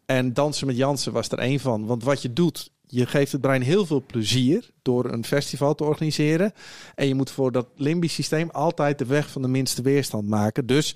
[0.06, 1.86] En dansen met Jansen was er één van.
[1.86, 5.84] Want wat je doet, je geeft het brein heel veel plezier door een festival te
[5.84, 6.52] organiseren.
[6.94, 10.66] En je moet voor dat limbisch systeem altijd de weg van de minste weerstand maken.
[10.66, 10.94] Dus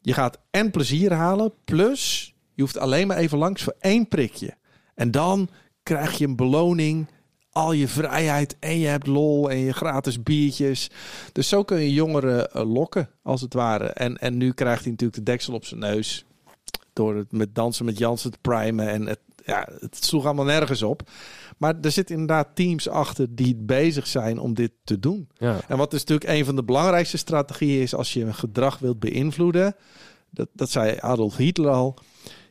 [0.00, 4.54] je gaat en plezier halen, plus je hoeft alleen maar even langs voor één prikje.
[4.94, 5.48] En dan
[5.82, 7.06] krijg je een beloning,
[7.50, 10.90] al je vrijheid en je hebt lol en je gratis biertjes.
[11.32, 13.86] Dus zo kun je jongeren eh, lokken, als het ware.
[13.86, 16.24] En, en nu krijgt hij natuurlijk de deksel op zijn neus
[16.92, 18.88] door het met dansen met Jansen te primen.
[18.88, 21.02] En het, ja, het sloeg allemaal nergens op.
[21.56, 25.28] Maar er zitten inderdaad teams achter die bezig zijn om dit te doen.
[25.36, 25.60] Ja.
[25.68, 28.98] En wat is natuurlijk een van de belangrijkste strategieën is als je een gedrag wilt
[28.98, 29.76] beïnvloeden.
[30.30, 31.98] Dat, dat zei Adolf Hitler al.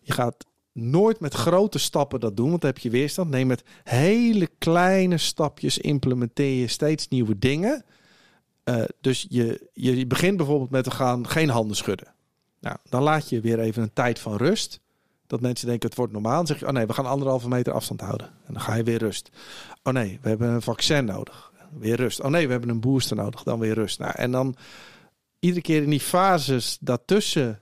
[0.07, 3.29] Je gaat nooit met grote stappen dat doen, want dan heb je weerstand.
[3.29, 7.83] Nee, met hele kleine stapjes implementeer je steeds nieuwe dingen.
[8.63, 12.13] Uh, dus je, je begint bijvoorbeeld met te gaan geen handen schudden.
[12.59, 14.79] Nou, dan laat je weer even een tijd van rust.
[15.27, 16.35] Dat mensen denken het wordt normaal.
[16.35, 18.27] Dan zeg je, oh nee, we gaan anderhalve meter afstand houden.
[18.27, 19.29] En dan ga je weer rust.
[19.83, 21.51] Oh nee, we hebben een vaccin nodig.
[21.79, 22.21] Weer rust.
[22.21, 23.43] Oh nee, we hebben een booster nodig.
[23.43, 23.99] Dan weer rust.
[23.99, 24.55] Nou, en dan
[25.39, 27.61] iedere keer in die fases daartussen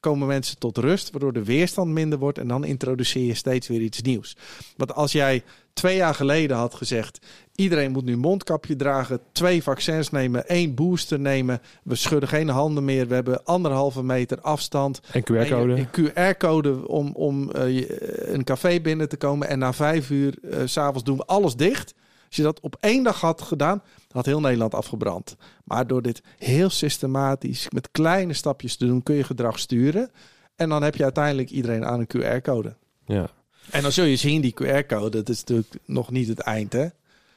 [0.00, 2.38] komen mensen tot rust, waardoor de weerstand minder wordt.
[2.38, 4.36] En dan introduceer je steeds weer iets nieuws.
[4.76, 5.42] Want als jij
[5.72, 7.18] twee jaar geleden had gezegd:
[7.54, 11.60] iedereen moet nu mondkapje dragen, twee vaccins nemen, één booster nemen.
[11.82, 13.08] We schudden geen handen meer.
[13.08, 15.00] We hebben anderhalve meter afstand.
[15.12, 15.86] En QR-code.
[15.86, 17.88] QR-code om, om uh,
[18.32, 19.48] een café binnen te komen.
[19.48, 21.94] En na vijf uur uh, s'avonds doen we alles dicht.
[22.28, 25.36] Als je dat op één dag had gedaan, had heel Nederland afgebrand.
[25.64, 30.10] Maar door dit heel systematisch met kleine stapjes te doen, kun je gedrag sturen.
[30.56, 32.76] En dan heb je uiteindelijk iedereen aan een QR-code.
[33.06, 33.30] Ja.
[33.70, 36.72] En dan zul je zien, die QR-code, dat is natuurlijk nog niet het eind.
[36.72, 36.86] Hè?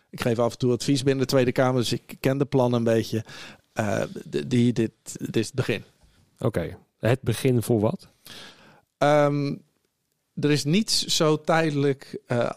[0.09, 2.77] Ik geef af en toe advies binnen de Tweede Kamer, dus ik ken de plannen
[2.79, 3.25] een beetje.
[3.79, 4.03] Uh,
[4.47, 5.83] die, dit, dit is het begin.
[6.39, 8.07] Oké, het begin voor wat?
[8.97, 9.61] Um,
[10.39, 12.49] er is niets zo tijdelijk uh,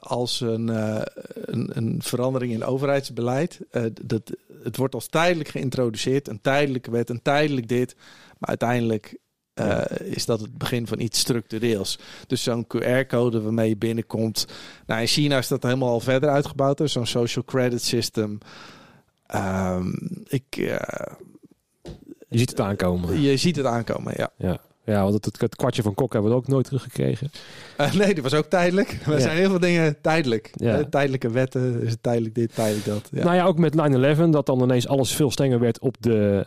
[0.00, 1.00] als een, uh,
[1.34, 3.60] een, een, verandering in overheidsbeleid.
[3.72, 4.22] Uh, dat,
[4.62, 7.96] het wordt als tijdelijk geïntroduceerd, een tijdelijke wet, een tijdelijk dit.
[8.38, 9.18] Maar uiteindelijk
[10.04, 11.98] is dat het begin van iets structureels.
[12.26, 14.46] Dus zo'n QR-code waarmee je binnenkomt.
[14.86, 16.80] Nou, in China is dat helemaal al verder uitgebouwd.
[16.84, 18.38] Zo'n social credit system.
[19.34, 19.94] Um,
[20.28, 20.44] ik,
[22.28, 23.20] je ziet het aankomen.
[23.20, 24.30] Je ziet het aankomen, ja.
[24.36, 24.60] ja.
[24.88, 27.30] Ja, want het, het, kwartje van Kok hebben we ook nooit teruggekregen.
[27.80, 28.98] Uh, nee, dat was ook tijdelijk.
[29.06, 29.20] Er ja.
[29.20, 30.50] zijn heel veel dingen tijdelijk.
[30.54, 30.78] Ja.
[30.78, 33.08] Uh, tijdelijke wetten, is het tijdelijk dit, tijdelijk dat.
[33.12, 33.24] Ja.
[33.24, 33.74] Nou ja, ook met
[34.18, 36.44] 9-11, dat dan ineens alles veel strenger werd op de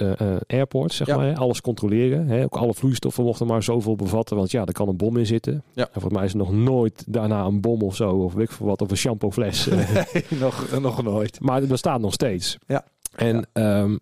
[0.00, 1.26] uh, airports, zeg maar.
[1.26, 1.36] Hè?
[1.36, 2.26] Alles controleren.
[2.26, 2.44] Hè?
[2.44, 5.62] Ook alle vloeistoffen mochten maar zoveel bevatten, want ja, er kan een bom in zitten.
[5.72, 5.84] Ja.
[5.84, 8.52] En volgens mij is er nog nooit daarna een bom of zo, of weet ik
[8.52, 9.66] veel wat, of een shampoofles.
[10.12, 11.40] nee, nog, nog nooit.
[11.40, 12.58] Maar het bestaat nog steeds.
[12.66, 12.84] Ja.
[13.16, 14.00] En um,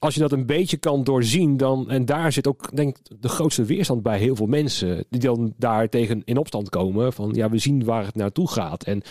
[0.00, 1.90] als je dat een beetje kan doorzien, dan.
[1.90, 5.04] En daar zit ook, denk ik, de grootste weerstand bij heel veel mensen.
[5.10, 7.12] Die dan daar tegen in opstand komen.
[7.12, 8.84] Van ja, we zien waar het naartoe gaat.
[8.84, 9.02] En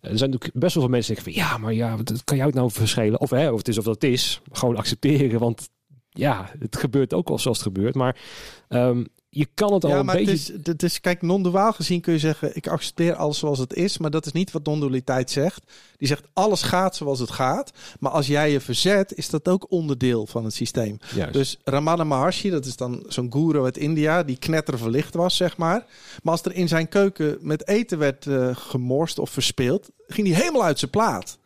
[0.00, 2.36] er zijn natuurlijk best wel veel mensen die denken van ja, maar ja, wat kan
[2.36, 3.20] jou het nou verschillen?
[3.20, 4.40] Of, hè, of het is of dat is.
[4.52, 5.40] Gewoon accepteren.
[5.40, 5.68] Want
[6.08, 7.94] ja, het gebeurt ook al zoals het gebeurt.
[7.94, 8.16] Maar
[8.68, 10.52] um, je kan het al ja, maar een beetje...
[10.52, 12.56] Het is, het is, kijk, non-duaal gezien kun je zeggen...
[12.56, 13.98] ik accepteer alles zoals het is.
[13.98, 15.62] Maar dat is niet wat non-dualiteit zegt.
[15.96, 17.72] Die zegt, alles gaat zoals het gaat.
[18.00, 20.98] Maar als jij je verzet, is dat ook onderdeel van het systeem.
[21.14, 21.32] Juist.
[21.32, 24.22] Dus Ramana Maharshi, dat is dan zo'n guru uit India...
[24.22, 25.86] die knetterverlicht was, zeg maar.
[26.22, 29.90] Maar als er in zijn keuken met eten werd uh, gemorst of verspeeld...
[30.06, 31.38] ging hij helemaal uit zijn plaat.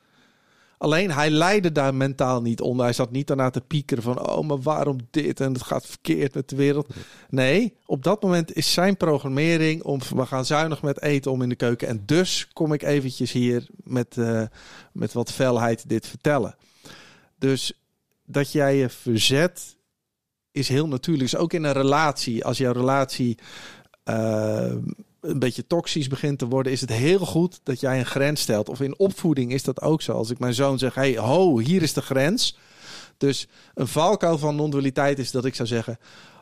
[0.78, 2.84] Alleen hij leidde daar mentaal niet onder.
[2.84, 6.34] Hij zat niet daarna te piekeren van, oh, maar waarom dit en het gaat verkeerd
[6.34, 6.94] met de wereld.
[7.28, 11.48] Nee, op dat moment is zijn programmering om, we gaan zuinig met eten om in
[11.48, 11.88] de keuken.
[11.88, 14.42] En dus kom ik eventjes hier met, uh,
[14.92, 16.56] met wat felheid dit vertellen.
[17.38, 17.72] Dus
[18.24, 19.76] dat jij je verzet
[20.50, 21.30] is heel natuurlijk.
[21.30, 23.38] Dus ook in een relatie, als jouw relatie...
[24.04, 24.74] Uh,
[25.26, 28.68] een beetje toxisch begint te worden, is het heel goed dat jij een grens stelt.
[28.68, 30.12] Of in opvoeding is dat ook zo.
[30.12, 32.58] Als ik mijn zoon zeg, hey, ho, hier is de grens.
[33.16, 35.98] Dus een valkuil van non-dualiteit is dat ik zou zeggen,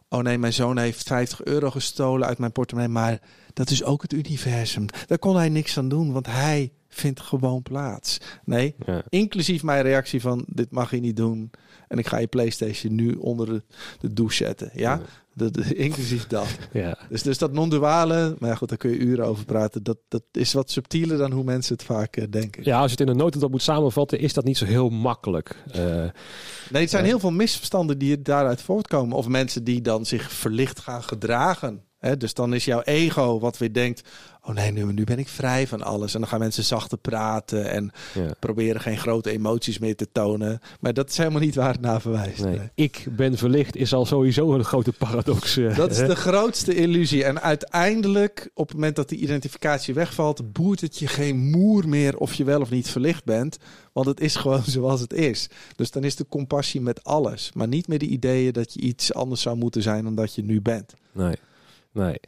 [0.08, 3.20] oh nee, mijn zoon heeft 50 euro gestolen uit mijn portemonnee, maar
[3.52, 4.86] dat is ook het universum.
[5.06, 8.18] Daar kon hij niks aan doen, want hij vindt gewoon plaats.
[8.44, 9.02] Nee, Ja.
[9.08, 11.50] inclusief mijn reactie van dit mag je niet doen
[11.94, 13.62] en ik ga je PlayStation nu onder de,
[14.00, 14.70] de douche zetten.
[14.74, 15.00] Ja,
[15.32, 16.46] De- de- inclusief dat.
[16.72, 16.98] Ja.
[17.08, 19.82] Dus, dus dat non-duale, maar ja, goed, daar kun je uren over praten.
[19.82, 22.64] Dat, dat is wat subtieler dan hoe mensen het vaak eh, denken.
[22.64, 25.56] ja, als je het in een notendop moet samenvatten, is dat niet zo heel makkelijk.
[25.72, 25.84] Eh,
[26.70, 29.16] Nee, het zijn heel veel misverstanden die daaruit voortkomen.
[29.16, 31.82] Of mensen die dan zich verlicht gaan gedragen.
[32.04, 34.02] Hè, dus dan is jouw ego wat weer denkt...
[34.42, 36.14] oh nee, nu, nu ben ik vrij van alles.
[36.14, 37.70] En dan gaan mensen zachter praten...
[37.70, 38.34] en ja.
[38.38, 40.60] proberen geen grote emoties meer te tonen.
[40.80, 42.44] Maar dat is helemaal niet waar het naar verwijst.
[42.44, 42.58] Nee.
[42.58, 42.70] nee.
[42.74, 45.56] Ik ben verlicht is al sowieso een grote paradox.
[45.56, 47.24] eh, Dat is de grootste illusie.
[47.24, 52.16] En uiteindelijk, op het moment dat die identificatie wegvalt, boert het je geen moer meer
[52.16, 53.58] of je wel of niet verlicht bent.
[53.92, 55.48] Want het is gewoon zoals het is.
[55.76, 57.50] Dus dan is de compassie met alles.
[57.54, 60.42] Maar niet meer de ideeën dat je iets anders zou moeten zijn dan dat je
[60.44, 60.94] nu bent.
[61.12, 61.34] Nee.
[61.94, 62.20] Nee.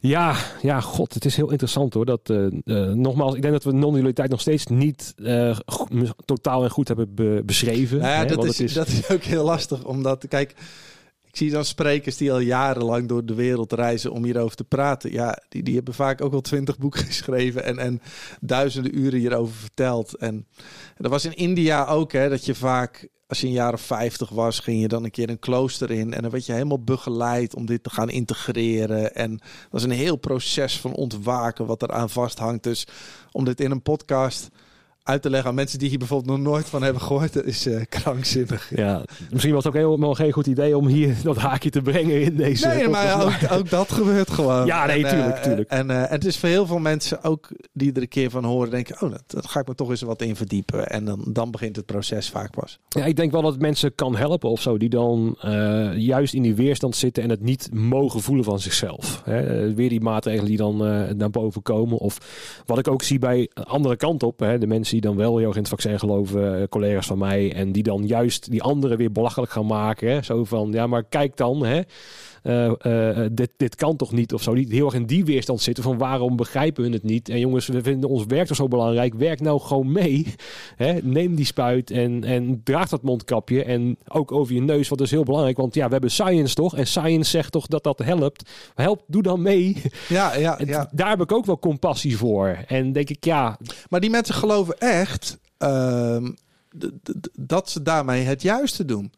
[0.00, 2.04] Ja, ja, god, het is heel interessant hoor.
[2.06, 5.58] Dat, eh, eh, nogmaals, ik denk dat we non-dualiteit nog steeds niet eh,
[6.24, 7.98] totaal en goed hebben be- beschreven.
[7.98, 9.84] Nou ja, hè, dat, want is, het is, dat is ook heel lastig.
[9.84, 10.54] Omdat, kijk,
[11.24, 15.12] ik zie dan sprekers die al jarenlang door de wereld reizen om hierover te praten.
[15.12, 18.00] Ja, die, die hebben vaak ook al twintig boeken geschreven en, en
[18.40, 20.14] duizenden uren hierover verteld.
[20.14, 20.34] En,
[20.86, 24.28] en dat was in India ook, hè, dat je vaak, als je jaar of vijftig
[24.28, 26.14] was, ging je dan een keer een klooster in.
[26.14, 29.14] En dan werd je helemaal begeleid om dit te gaan integreren.
[29.14, 29.30] En
[29.70, 32.62] dat is een heel proces van ontwaken wat eraan vasthangt.
[32.62, 32.86] Dus
[33.32, 34.48] om dit in een podcast
[35.06, 37.66] uit te leggen aan mensen die hier bijvoorbeeld nog nooit van hebben gehoord, dat is
[37.66, 38.70] eh, krankzinnig.
[38.74, 42.20] ja, misschien was het ook helemaal geen goed idee om hier dat haakje te brengen
[42.20, 42.66] in deze.
[42.68, 44.66] Nee, maar ook, ook dat gebeurt gewoon.
[44.66, 45.70] Ja, nee, En, tuurlijk, eh, tuurlijk.
[45.70, 48.44] En, eh, en het is voor heel veel mensen ook die er een keer van
[48.44, 50.88] horen, denken: oh, dat, dat ga ik me toch eens wat in verdiepen.
[50.88, 52.78] En dan, dan begint het proces vaak pas.
[52.88, 55.36] Ja, ik denk wel dat het mensen kan helpen of zo, die dan
[55.96, 59.22] juist in die weerstand zitten en het niet mogen voelen van zichzelf.
[59.24, 61.98] Hè, weer die maatregelen die dan eh, naar boven komen.
[61.98, 62.18] Of
[62.66, 65.36] wat ik ook zie bij de andere kant op, hè, de mensen die dan wel
[65.36, 68.62] heel erg in het vaccin geloven, eh, collega's van mij, en die dan juist die
[68.62, 70.24] anderen weer belachelijk gaan maken.
[70.24, 71.80] Zo van, ja, maar kijk dan, hè.
[72.46, 74.54] Eh, eh, dit, dit kan toch niet of zo.
[74.54, 77.28] Die heel erg in die weerstand zitten van waarom begrijpen we het niet.
[77.28, 79.14] En jongens, we vinden ons werk toch zo belangrijk.
[79.14, 80.34] Werk nou gewoon mee.
[80.76, 80.92] Hè?
[81.02, 83.64] Neem die spuit en, en draag dat mondkapje.
[83.64, 85.56] En ook over je neus, wat is heel belangrijk.
[85.56, 86.76] Want ja, we hebben science toch.
[86.76, 88.50] En science zegt toch dat dat helpt.
[88.74, 89.82] Help, doe dan mee.
[90.08, 90.88] Ja, ja, ja.
[90.92, 92.58] Daar heb ik ook wel compassie voor.
[92.66, 96.30] En denk ik, ja, Maar die mensen geloven echt ehm,
[97.32, 99.12] dat ze daarmee het juiste doen.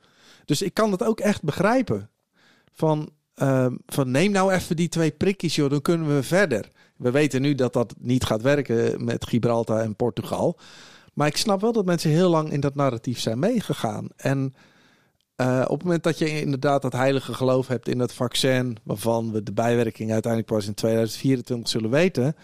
[0.44, 2.10] Dus ik kan dat ook echt begrijpen.
[2.72, 6.70] Van, ehm, van neem nou even die twee prikjes, joh, dan kunnen we verder.
[6.96, 10.58] We weten nu dat dat niet gaat werken met Gibraltar en Portugal.
[11.14, 14.08] Maar ik snap wel dat mensen heel lang in dat narratief zijn meegegaan.
[14.16, 14.54] En
[15.36, 19.32] eh, op het moment dat je inderdaad dat heilige geloof hebt in dat vaccin, waarvan
[19.32, 22.36] we de bijwerking uiteindelijk pas in 2024 zullen weten.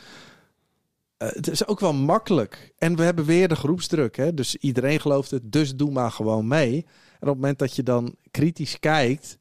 [1.17, 2.73] eh, het is ook wel makkelijk.
[2.79, 4.17] En we hebben weer de groepsdruk.
[4.17, 4.35] Hè?
[4.35, 6.75] Dus iedereen gelooft het, dus doe maar gewoon mee.
[7.21, 9.39] En op het moment dat je dan kritisch kijkt,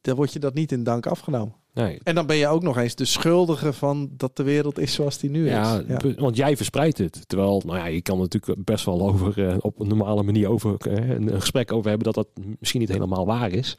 [0.00, 1.54] dan wordt je dat niet in dank afgenomen.
[1.74, 1.98] nee.
[2.02, 5.18] En dan ben je ook nog eens de schuldige van dat de wereld is zoals
[5.18, 5.84] die nu Ja, is.
[6.02, 6.14] Ja.
[6.16, 7.28] want jij verspreidt het.
[7.28, 10.76] Terwijl, nou ja, je kan natuurlijk best wel over eh, op een normale manier over
[10.78, 13.76] eh, een, een gesprek over hebben dat dat misschien niet helemaal waar is.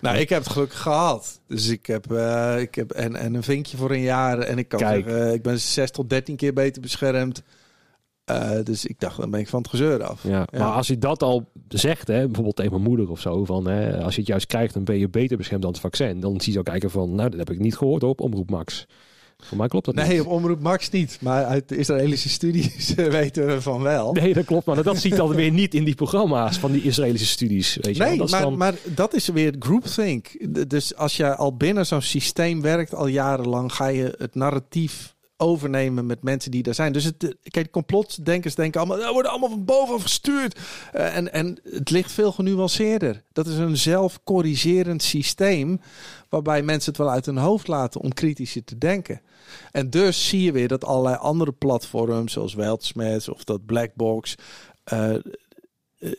[0.00, 1.40] Nou, ik heb het gelukkig gehad.
[1.46, 4.38] Dus ik heb, eh, ik heb en, en een vinkje voor een jaar.
[4.38, 5.08] En ik kan Kijk.
[5.08, 7.42] zeggen, ik ben 6 tot 13 keer beter beschermd.
[8.30, 10.22] Eh, dus ik dacht, dan ben ik van het gezeur af.
[10.22, 10.58] Ja, Ja.
[10.58, 14.02] maar als je dat al zegt, hè, bijvoorbeeld tegen mijn moeder of zo, van hè,
[14.02, 16.20] als je het juist krijgt, dan ben je beter beschermd dan het vaccin.
[16.20, 18.86] Dan zie je ook kijken van, nou, dat heb ik niet gehoord op Omroep Max.
[19.42, 20.20] Voor mij klopt dat Nee, niet.
[20.20, 21.18] op Omroep Max niet.
[21.20, 24.12] Maar uit de Israëlische studies weten we van wel.
[24.12, 27.26] Nee, dat klopt, maar dat ziet dan weer niet in die programma's van die Israëlische
[27.26, 27.78] studies.
[27.80, 28.02] Weet je.
[28.02, 30.26] Nee, dat maar, dan, maar dat is weer groupthink.
[30.68, 36.06] Dus als je al binnen zo'n systeem werkt, al jarenlang, ga je het narratief overnemen
[36.06, 36.92] met mensen die daar zijn.
[36.92, 40.58] Dus het, kijk, complotdenkers denken allemaal, dat worden allemaal van bovenaf gestuurd.
[40.92, 43.22] Eh, en, en het ligt veel genuanceerder.
[43.32, 45.80] Dat is een zelfcorrigerend systeem,
[46.28, 49.20] waarbij mensen het wel uit hun hoofd laten om kritischer te denken.
[49.70, 54.34] En dus zie je weer dat allerlei andere platforms, zoals Weltsmets of dat Blackbox,
[54.84, 55.14] eh,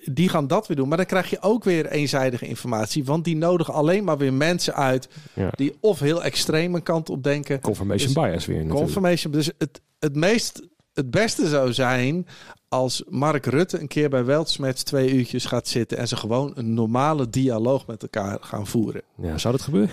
[0.05, 0.87] die gaan dat weer doen.
[0.87, 3.05] Maar dan krijg je ook weer eenzijdige informatie.
[3.05, 7.09] Want die nodigen alleen maar weer mensen uit ja, die of heel extreem een kant
[7.09, 7.59] op denken.
[7.59, 8.85] confirmation dus- bias weer natuurlijk.
[8.85, 9.31] Confirmation.
[9.31, 10.61] Dus het, het, meest,
[10.93, 12.27] het beste zou zijn
[12.67, 16.73] als Mark Rutte een keer bij Weltsmets twee uurtjes gaat zitten en ze gewoon een
[16.73, 19.01] normale dialoog met elkaar gaan voeren.
[19.21, 19.89] Ja, zou dat gebeuren?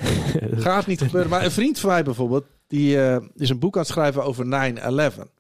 [0.57, 1.30] Gaat niet gebeuren.
[1.30, 4.45] Maar een vriend van mij bijvoorbeeld, die eh, is een boek aan het schrijven over
[4.45, 5.38] 9-11.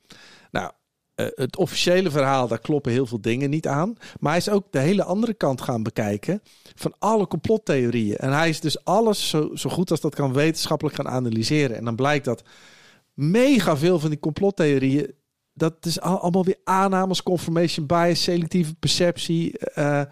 [1.18, 3.94] Eh, het officiële verhaal, daar kloppen heel veel dingen niet aan.
[4.20, 6.42] Maar hij is ook de hele andere kant gaan bekijken
[6.74, 8.16] van alle complottheorieën.
[8.16, 11.76] En hij is dus alles zo, zo goed als dat kan wetenschappelijk gaan analyseren.
[11.76, 12.42] En dan blijkt dat
[13.14, 15.12] mega veel van die complottheorieën,
[15.54, 19.58] dat is al- allemaal weer aannames, confirmation bias, selectieve perceptie.
[19.58, 20.02] eh,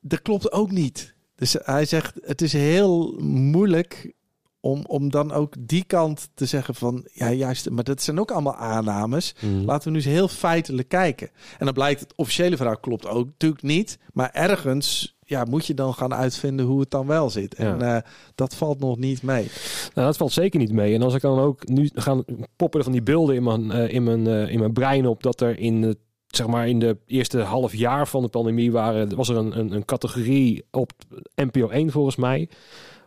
[0.00, 1.14] dat klopt ook niet.
[1.34, 4.12] Dus hij zegt, het is heel moeilijk
[4.60, 8.30] om, om dan ook die kant te zeggen van, ja juist, maar dat zijn ook
[8.30, 9.34] allemaal aannames.
[9.40, 9.64] Mhm.
[9.64, 11.30] Laten we nu eens heel feitelijk kijken.
[11.58, 13.98] En dan blijkt het officiële verhaal klopt ook natuurlijk niet.
[14.12, 17.54] Maar ergens ja, moet je dan gaan uitvinden hoe het dan wel zit.
[17.54, 18.02] En eh,
[18.34, 19.50] dat valt nog niet mee.
[19.94, 20.94] Nou, dat valt zeker niet mee.
[20.94, 22.24] En als ik dan ook nu gaan
[22.56, 25.40] poppen van die beelden in mijn, eh, in mijn, eh, in mijn brein op dat
[25.40, 29.28] er in het zeg maar in de eerste half jaar van de pandemie waren, was
[29.28, 30.92] er een, een, een categorie op
[31.34, 32.48] NPO 1 volgens mij,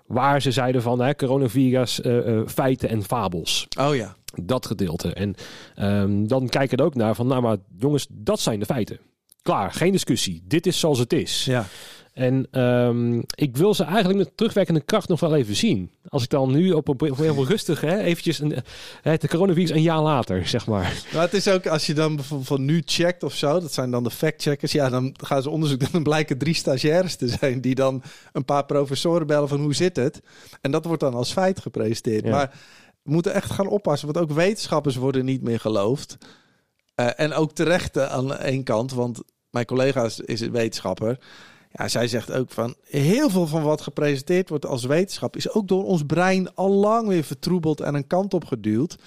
[0.05, 3.67] waar ze zeiden van hè, coronavirus, eh, eh, feiten en fabels.
[3.79, 4.15] Oh ja.
[4.43, 5.13] Dat gedeelte.
[5.13, 5.35] En
[5.75, 8.99] ehm, dan kijk ik er ook naar van, nou maar jongens, dat zijn de feiten.
[9.41, 10.43] Klaar, geen discussie.
[10.47, 11.45] Dit is zoals het is.
[11.45, 11.65] Ja.
[12.13, 15.91] En ehm, ik wil ze eigenlijk met terugwerkende kracht nog wel even zien.
[16.07, 18.55] Als ik dan nu op een, op een heel rustig, hè, eventjes een,
[19.01, 21.03] de coronavirus een jaar later, zeg maar.
[21.13, 23.91] Maar het is ook als je dan bijvoorbeeld van nu checkt of zo, dat zijn
[23.91, 24.71] dan de fact-checkers.
[24.71, 25.89] Ja, dan gaan ze onderzoek doen.
[25.91, 29.95] Dan blijken drie stagiaires te zijn die dan een paar professoren bellen van hoe zit
[29.95, 30.21] het.
[30.61, 32.23] En dat wordt dan als feit gepresenteerd.
[32.23, 32.31] Ja.
[32.31, 32.51] Maar
[33.03, 36.17] we moeten echt gaan oppassen, want ook wetenschappers worden niet meer geloofd.
[36.95, 41.19] Eh, en ook terecht aan één kant, want mijn collega is, is een wetenschapper.
[41.73, 45.67] Ja, zij zegt ook van heel veel van wat gepresenteerd wordt als wetenschap is ook
[45.67, 48.97] door ons brein al lang weer vertroebeld en een kant op geduwd.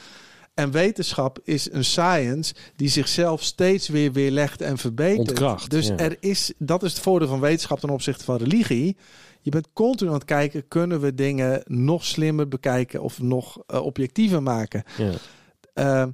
[0.55, 5.19] En wetenschap is een science die zichzelf steeds weer weerlegt en verbetert.
[5.19, 5.97] Ontkracht, dus ja.
[5.97, 8.97] er is, dat is het voordeel van wetenschap ten opzichte van religie.
[9.41, 13.85] Je bent continu aan het kijken, kunnen we dingen nog slimmer bekijken of nog eh,
[13.85, 14.85] objectiever maken?
[14.97, 15.13] Ja.
[15.75, 16.07] Eh,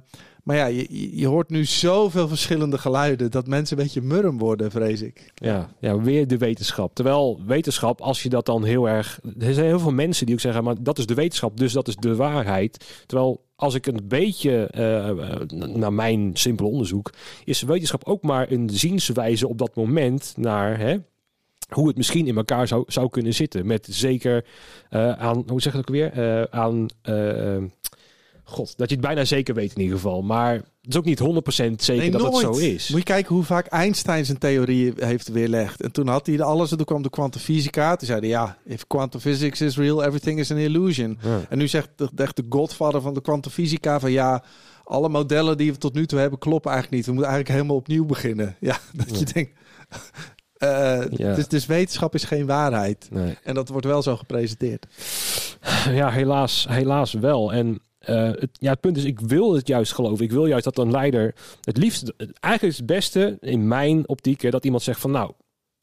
[0.43, 4.71] maar ja, je- je, hoort nu zoveel verschillende geluiden dat mensen een beetje murm worden,
[4.71, 5.31] vrees ik.
[5.35, 6.95] Ja, ja, weer de wetenschap.
[6.95, 9.19] Terwijl wetenschap, als je dat dan heel erg...
[9.39, 11.87] Er zijn heel veel mensen die ook zeggen, maar dat is de wetenschap, dus dat
[11.87, 13.03] is de waarheid.
[13.05, 17.09] Terwijl als ik een beetje, eh, eh, naar mijn simpele onderzoek,
[17.43, 20.77] is wetenschap ook maar een zienswijze op dat moment naar...
[20.79, 20.97] Hè,
[21.69, 23.65] hoe het misschien in elkaar zou, zou kunnen zitten.
[23.65, 24.45] Met zeker
[24.89, 26.49] eh, aan, hoe zeg ik het ook weer?
[26.51, 26.87] Aan,
[28.43, 30.21] god, dat je het bijna zeker weet in ieder geval.
[30.21, 32.89] Maar het is ook niet 100% zeker Nee, dat het zo is.
[32.89, 35.81] Moet je kijken hoe vaak Einstein zijn theorie heeft weerlegd.
[35.81, 37.95] En toen had hij alles en toen kwam de kwantumfysica.
[37.95, 41.17] Toen zeiden ja, if quantum physics is real, everything is an illusion.
[41.21, 41.41] Ja.
[41.49, 44.43] En nu zegt de, echt de godfather van de kwantumfysica van ja,
[44.83, 47.05] alle modellen die we tot nu toe hebben kloppen eigenlijk niet.
[47.09, 48.55] We moeten eigenlijk helemaal opnieuw beginnen.
[48.59, 49.17] Ja, dat Ja.
[49.17, 49.51] je denkt...
[50.57, 51.35] eh, Ja.
[51.35, 53.07] dus, dus wetenschap is geen waarheid.
[53.11, 53.37] Nee.
[53.43, 54.85] En dat wordt wel zo gepresenteerd.
[55.89, 57.53] Ja, helaas, helaas wel.
[57.53, 60.25] En eh, het, ja, het punt is, ik wil het juist geloven.
[60.25, 64.41] Ik wil juist dat een leider het liefst, eigenlijk is het beste in mijn optiek,
[64.41, 65.31] hè, dat iemand zegt van nou,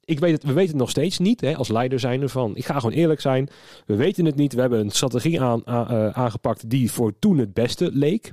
[0.04, 2.64] ik weet het, we weten het nog steeds niet, hè, als leider zijn van, ik
[2.64, 3.48] ga gewoon eerlijk zijn.
[3.86, 4.52] We weten het niet.
[4.52, 8.32] We hebben een strategie aan, a- eh, aangepakt die voor toen het beste leek.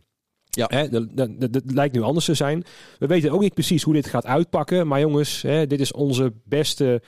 [0.49, 0.65] Ja.
[0.67, 2.63] Hè, dat, lijkt nu anders te zijn.
[2.99, 4.87] We weten ook niet precies hoe dit gaat uitpakken.
[4.87, 7.01] Maar jongens, hè, dit is onze beste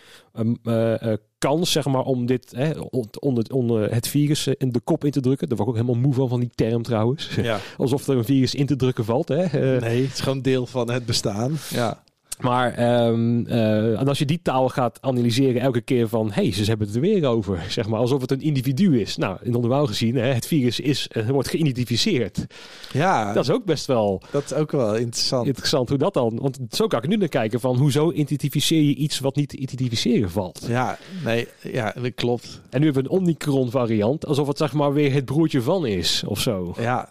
[0.64, 4.80] eh, kans zeg maar, om dit hè, on- onder, onder het virus eh, in de
[4.80, 5.48] kop in te drukken.
[5.50, 7.30] Daar word ik ook helemaal moe van, van die term trouwens.
[7.42, 7.60] Ja.
[7.78, 9.28] Alsof er een virus in te drukken valt.
[9.28, 9.44] Hè?
[9.44, 11.58] Eh, Nee, het is gewoon deel van het bestaan.
[11.70, 12.04] Ja.
[12.40, 16.32] Maar ehm, eh, en als je die taal gaat analyseren elke keer van...
[16.32, 17.66] hé, hey, ze hebben het er weer over.
[17.70, 19.18] Zeg maar, alsof het een individu is.
[19.18, 22.46] Nou, in normaal gezien, hè, het virus is, eh, wordt geïdentificeerd.
[22.94, 25.48] Ja, Dat is ook best wel dat is ook wel interessant.
[25.48, 26.40] interessant hoe dat dan...
[26.42, 27.78] Want zo kan ik nu naar kijken van...
[27.78, 30.66] hoezo identificeer je iets wat niet te identificeren valt?
[30.68, 32.62] Ja, nee, ja, dat klopt.
[32.70, 34.26] En nu hebben we een Omicron variant.
[34.26, 36.74] Alsof het zeg maar weer het broertje van is of zo.
[36.78, 37.10] Ja.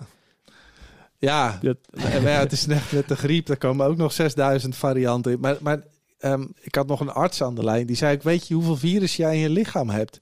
[1.19, 3.47] Ja, Dat, maar ja, het is net met de griep.
[3.47, 5.41] Daar komen ook nog 6000 varianten in.
[5.41, 5.83] Maar, maar
[6.19, 7.87] ehm, ik had nog een arts aan de lijn.
[7.87, 10.15] Die zei, ik weet je hoeveel virus jij in je lichaam hebt?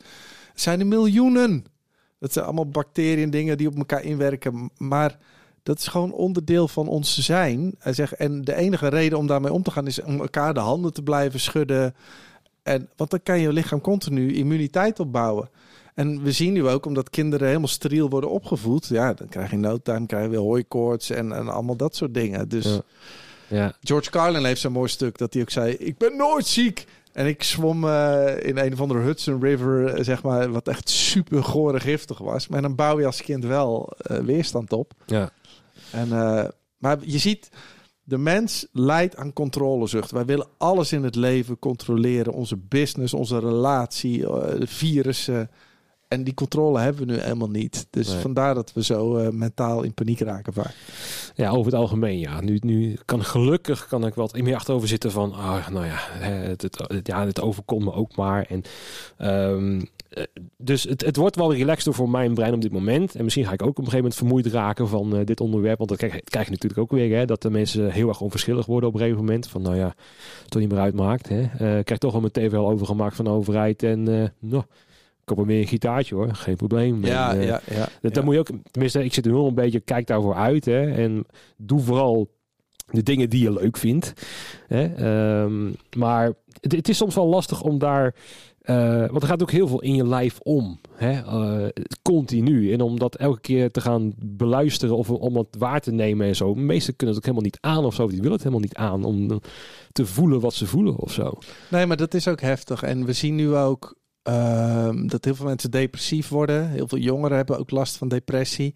[0.52, 1.64] Het zijn er miljoenen.
[2.18, 4.70] Dat zijn allemaal bacteriën en dingen die op elkaar inwerken.
[4.76, 5.18] Maar
[5.62, 7.74] dat is gewoon onderdeel van ons zijn.
[7.78, 9.86] Hij zegt, en de enige reden om daarmee om te gaan...
[9.86, 11.94] is om elkaar de handen te blijven schudden.
[12.62, 15.48] En, want dan kan je lichaam continu immuniteit opbouwen.
[15.96, 18.86] En we zien nu ook, omdat kinderen helemaal steriel worden opgevoed...
[18.86, 22.14] ja, dan krijg je no time, krijg je weer hooikoorts en, en allemaal dat soort
[22.14, 22.48] dingen.
[22.48, 22.82] Dus Ja.
[23.48, 23.74] ja.
[23.80, 25.72] George Carlin heeft zo'n mooi stuk dat hij ook zei...
[25.72, 26.86] ik ben nooit ziek.
[27.12, 30.50] En ik zwom eh, in een of andere Hudson River, eh, zeg maar...
[30.50, 32.48] wat echt super gore giftig was.
[32.48, 34.92] Maar dan bouw je als kind wel eh, weerstand op.
[35.06, 35.30] ja.
[35.90, 36.08] En,
[36.78, 37.48] maar je ziet,
[38.02, 40.10] de mens leidt aan controlezucht.
[40.10, 42.32] Wij willen alles in het leven controleren.
[42.32, 44.24] Onze business, onze relatie,
[44.58, 45.50] virussen.
[46.16, 47.86] En die controle hebben we nu helemaal niet.
[47.90, 48.20] Dus Nee.
[48.20, 50.74] vandaar dat we zo eh, mentaal in paniek raken vaak.
[51.34, 52.40] Ja, over het algemeen, ja.
[52.40, 56.62] Nu, nu kan gelukkig kan ik wat meer achterover zitten van, ah, nou ja, het,
[56.62, 58.46] het, het- ja, het overkomt me ook maar.
[58.48, 58.62] En,
[59.16, 60.22] ehm, eh,
[60.56, 63.14] dus het, het wordt wel relaxter voor mijn brein op dit moment.
[63.14, 65.76] En misschien ga ik ook op een gegeven moment vermoeid raken van eh, dit onderwerp.
[65.78, 68.66] Want dan krijg, krijg je natuurlijk ook weer, hè, dat de mensen heel erg onverschillig
[68.66, 69.48] worden op een gegeven moment.
[69.48, 69.94] Van, nou ja,
[70.42, 71.28] het toch niet meer uitmaakt.
[71.28, 71.40] Hè.
[71.78, 73.82] Ik krijg toch al mijn tv al overgemaakt van de overheid.
[73.82, 74.62] En, eh nou,
[75.28, 77.04] ik koop er weer een gitaartje hoor, geen probleem.
[77.04, 77.88] Ja, En, eh, ja, ja.
[78.10, 80.64] dat, moet je ook, tenminste, ik zit er nu al een beetje, kijk daarvoor uit.
[80.64, 81.24] Hè, en
[81.56, 82.28] doe vooral
[82.90, 84.12] de dingen die je leuk vindt.
[84.66, 88.14] Hè, ehm, maar het, het is soms wel lastig om daar.
[88.60, 90.80] eh, want er gaat ook heel veel in je lijf om.
[90.94, 91.68] Hè, eh,
[92.02, 92.72] continu.
[92.72, 96.36] En om dat elke keer te gaan beluisteren of om het waar te nemen en
[96.36, 96.54] zo.
[96.54, 98.06] Meesten kunnen het ook helemaal niet aan of zo.
[98.06, 99.40] Die willen het helemaal niet aan om
[99.92, 101.32] te voelen wat ze voelen of zo.
[101.70, 102.82] Nee, maar dat is ook heftig.
[102.82, 103.94] En we zien nu ook
[104.26, 106.68] ehm, dat heel veel mensen depressief worden.
[106.68, 108.74] Heel veel jongeren hebben ook last van depressie.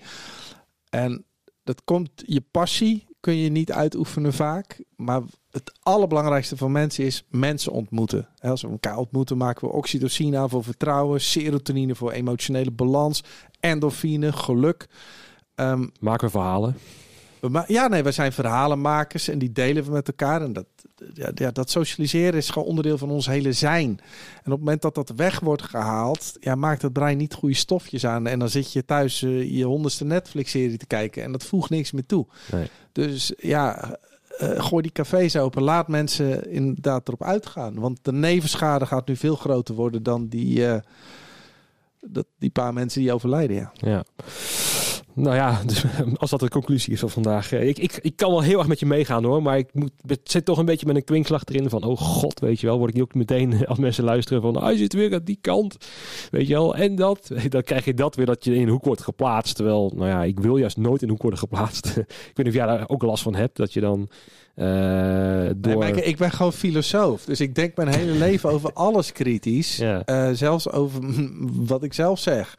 [0.89, 1.25] En
[1.65, 4.83] dat komt, je passie kun je niet uitoefenen vaak.
[4.97, 8.29] Maar het allerbelangrijkste voor mensen is mensen ontmoeten.
[8.39, 11.21] Als we elkaar ontmoeten maken we oxytocine voor vertrouwen.
[11.21, 13.23] Serotonine voor emotionele balans.
[13.61, 14.89] Endorfine, geluk.
[15.55, 16.77] Ehm, Maken we verhalen.
[17.41, 20.43] We ja, nee, we zijn verhalenmakers en die delen we met elkaar.
[20.43, 20.67] En dat,
[21.35, 23.89] ja, dat socialiseren is gewoon onderdeel van ons hele zijn.
[23.89, 27.55] En op het moment dat dat weg wordt gehaald, ja, maakt het brein niet goede
[27.55, 28.27] stofjes aan.
[28.27, 31.93] En dan zit je thuis eh, je honderdste Netflix-serie te kijken en dat voegt niks
[31.93, 32.27] meer toe.
[32.53, 32.67] Nee.
[32.93, 33.99] Dus ja,
[34.39, 35.63] eh, gooi die cafés open.
[35.63, 37.75] Laat mensen inderdaad erop uitgaan.
[37.75, 40.81] Want de nevenschade gaat nu veel groter worden dan die, eh,
[42.01, 43.57] dat, die paar mensen die overlijden.
[43.57, 43.73] Ja.
[43.75, 44.05] Ja.
[45.21, 45.85] Nou ja, dus,
[46.17, 47.53] als dat de conclusie is van vandaag.
[47.53, 49.43] eh, Ik, ik, ik kan wel heel erg met je meegaan hoor.
[49.43, 51.83] Maar ik moet, het zit toch een beetje met een kwinkslag erin van...
[51.83, 52.77] Oh god, weet je wel.
[52.79, 54.63] Word ik niet ook meteen als mensen luisteren van...
[54.63, 55.77] Hij zit weer aan die kant.
[56.31, 56.75] Weet je wel.
[56.75, 57.31] En dat.
[57.49, 59.57] Dan krijg je dat weer dat je in een hoek wordt geplaatst.
[59.57, 61.87] Terwijl, nou ja, ik wil juist nooit in een hoek worden geplaatst.
[61.97, 61.97] ik
[62.35, 63.57] weet niet of jij daar ook last van hebt.
[63.57, 64.09] Dat je dan
[64.55, 65.85] eh, Nee, door...
[65.85, 67.25] ik, ik ben gewoon filosoof.
[67.25, 69.77] Dus ik denk mijn hele leven over alles kritisch.
[69.77, 70.03] Ja.
[70.05, 71.03] Eh, zelfs over
[71.67, 72.57] wat ik zelf zeg.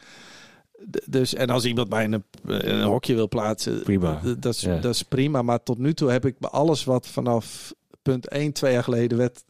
[1.05, 4.21] Dus, en als iemand mij in een, in een hokje wil plaatsen, Prima.
[4.39, 5.41] Dat is, dat is prima.
[5.41, 9.43] Maar tot nu toe heb ik alles wat vanaf punt 1, twee jaar geleden werd,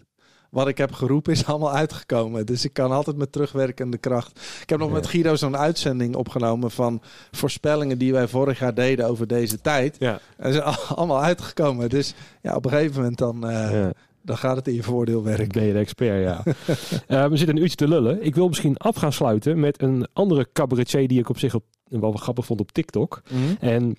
[0.50, 2.46] wat ik heb geroepen, is allemaal uitgekomen.
[2.46, 4.40] Dus ik kan altijd met terugwerkende kracht.
[4.62, 4.94] Ik heb nog Ja.
[4.94, 7.02] met Guido zo'n uitzending opgenomen van
[7.32, 9.96] voorspellingen die wij vorig jaar deden over deze tijd.
[10.00, 11.90] ja, En ze zijn allemaal uitgekomen.
[11.90, 13.92] Dus ja, op een gegeven moment dan, eh, ja.
[14.22, 15.48] Dan gaat het in je voordeel werken.
[15.48, 16.44] Ben je de expert, ja.
[17.08, 18.24] Eh, we zitten een uurtje te lullen.
[18.26, 21.64] Ik wil misschien af gaan sluiten met een andere cabaretier die ik op zich op,
[21.88, 23.22] wel wat grappig vond op TikTok.
[23.60, 23.98] En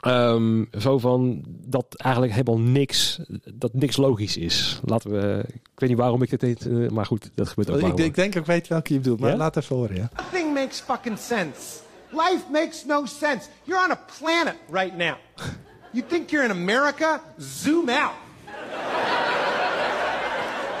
[0.00, 3.20] ehm, zo van dat eigenlijk helemaal niks,
[3.54, 4.80] dat niks logisch is.
[4.84, 7.98] Laten we, ik weet niet waarom ik dit deed, eh, maar goed, dat gebeurt ook
[7.98, 9.36] Ik, ik denk ik weet welke je bedoelt, maar Ja?
[9.36, 9.96] laat even horen.
[9.96, 10.10] Ja.
[10.16, 11.60] Nothing makes fucking sense.
[12.10, 13.48] Life makes no sense.
[13.64, 15.14] You're on a planet right now.
[15.92, 17.22] You think you're in America?
[17.38, 18.12] Zoom out.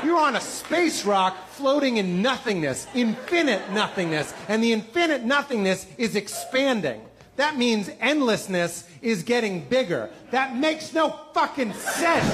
[0.06, 6.14] You're on a space rock floating in nothingness, infinite nothingness, and the infinite nothingness is
[6.14, 7.00] expanding.
[7.34, 10.08] That means endlessness is getting bigger.
[10.30, 12.24] That makes no fucking sense.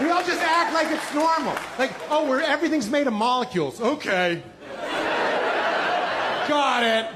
[0.00, 1.54] We all just act like it's normal.
[1.78, 3.78] Like, oh, we're everything's made of molecules.
[3.78, 4.42] Okay.
[6.48, 7.10] Got it.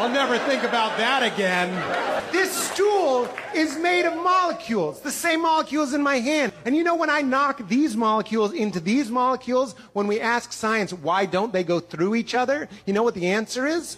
[0.00, 2.05] I'll never think about that again.
[2.32, 6.52] This stool is made of molecules, the same molecules in my hand.
[6.64, 10.92] And you know when I knock these molecules into these molecules, when we ask science
[10.92, 13.96] why don't they go through each other, you know what the answer is?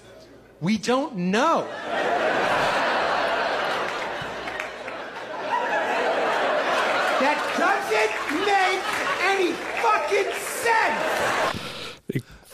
[0.60, 1.66] We don't know.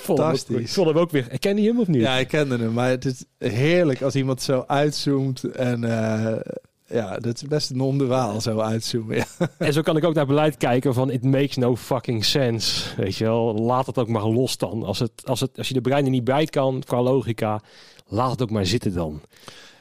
[0.04, 0.60] Fantastisch.
[0.60, 1.38] ik vond hem ook weer.
[1.38, 2.00] Ken je hem of niet?
[2.00, 5.44] ja, ik kende hem, maar het is heerlijk als iemand zo uitzoomt.
[5.44, 6.40] En eh,
[6.86, 9.16] ja, dat is best een non-duaal zo uitzoomen.
[9.16, 9.24] Ja.
[9.58, 12.94] En zo kan ik ook naar beleid kijken van it makes no fucking sense.
[12.96, 14.82] Weet je wel, laat het ook maar los dan.
[14.82, 17.60] Als, het, als, het, als je de brein er niet bij kan qua logica,
[18.06, 19.20] laat het ook maar zitten dan.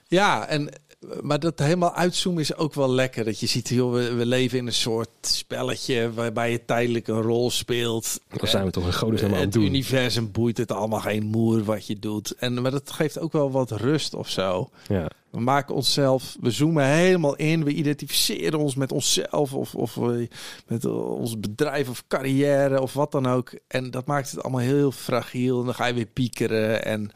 [0.07, 0.69] Ja, en,
[1.21, 3.25] maar dat helemaal uitzoomen is ook wel lekker.
[3.25, 7.21] Dat je ziet, joh, we, we leven in een soort spelletje waarbij je tijdelijk een
[7.21, 8.19] rol speelt.
[8.27, 9.63] Dan zijn we toch een godesnaam aan het het doen.
[9.63, 12.31] universum boeit het allemaal geen moer wat je doet.
[12.35, 14.69] En, maar dat geeft ook wel wat rust of zo.
[14.87, 15.07] Ja.
[15.29, 17.63] We maken onszelf, we zoomen helemaal in.
[17.63, 19.99] We identificeren ons met onszelf of, of
[20.67, 23.53] met ons bedrijf of carrière of wat dan ook.
[23.67, 25.59] En dat maakt het allemaal heel fragiel.
[25.59, 26.85] En dan ga je weer piekeren.
[26.85, 27.11] En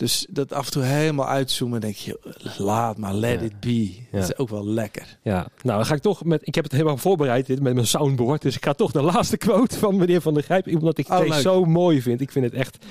[0.00, 2.18] Dus dat af en toe helemaal uitzoomen, denk je,
[2.58, 3.46] laat maar, let Ja.
[3.46, 3.94] it be.
[4.10, 5.18] Dat is ook wel lekker.
[5.22, 6.40] Ja, nou dan ga ik toch met.
[6.46, 8.42] Ik heb het helemaal voorbereid dit met mijn soundboard.
[8.42, 10.66] Dus ik ga toch de laatste quote van meneer Van der Grijp.
[10.66, 11.40] Omdat ik Oh, deze leuk.
[11.40, 12.20] zo mooi vind.
[12.20, 12.84] Ik vind het echt.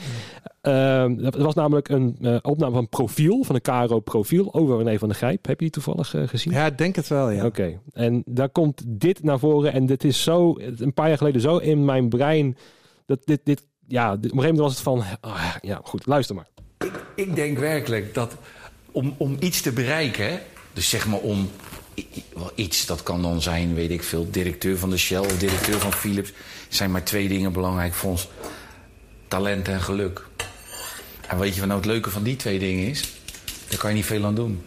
[0.62, 4.98] ehm, dat was namelijk een eh, opname van profiel, van een KRO profiel over René
[5.00, 5.46] van der Grijp.
[5.48, 6.54] Heb je die toevallig eh, gezien?
[6.54, 7.46] Ja, ik denk het wel, ja.
[7.46, 9.74] Oké, en daar komt dit naar voren.
[9.74, 12.58] En dit is zo, een paar jaar geleden zo in mijn brein.
[13.06, 15.04] Dat dit, dit ja, op een gegeven moment was het van.
[15.22, 16.48] ah, ja, goed, luister maar.
[17.16, 18.36] Ik denk werkelijk dat
[18.92, 20.42] om, om iets te bereiken,
[20.74, 21.52] dus zeg maar om
[22.56, 25.94] iets, dat kan dan zijn, weet ik veel, directeur van de Shell of directeur van
[25.94, 26.34] Philips,
[26.68, 28.28] zijn maar twee dingen belangrijk voor ons:
[29.28, 30.28] talent en geluk.
[31.28, 33.04] En weet je wat nou het leuke van die twee dingen is?
[33.68, 34.66] Daar kan je niet veel aan doen.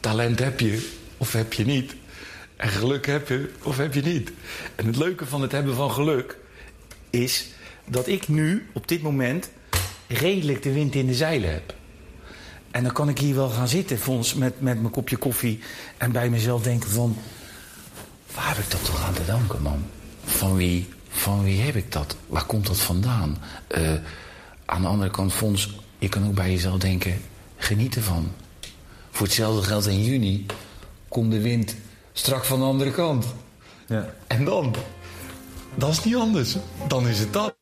[0.00, 1.94] Talent heb je of heb je niet.
[2.56, 4.32] En geluk heb je of heb je niet.
[4.74, 6.38] En het leuke van het hebben van geluk
[7.10, 7.46] is
[7.84, 9.50] dat ik nu op dit moment
[10.08, 11.74] redelijk de wind in de zeilen heb.
[12.70, 15.60] En dan kan ik hier wel gaan zitten, Fons, met, met mijn kopje koffie.
[15.96, 17.16] En bij mezelf denken van...
[18.34, 19.84] Waar heb ik dat toch aan te danken, man?
[20.24, 22.16] Van wie, van wie heb ik dat?
[22.26, 23.38] Waar komt dat vandaan?
[23.66, 23.92] Eh,
[24.64, 27.20] aan de andere kant, Fons, je kan ook bij jezelf denken...
[27.58, 28.32] Geniet ervan.
[29.10, 30.46] Voor hetzelfde geld in juni
[31.08, 31.76] komt de wind
[32.12, 33.26] strak van de andere kant.
[33.86, 34.14] Ja.
[34.26, 34.74] En dan?
[35.74, 36.56] Dat is niet anders.
[36.88, 37.57] Dan is het dat.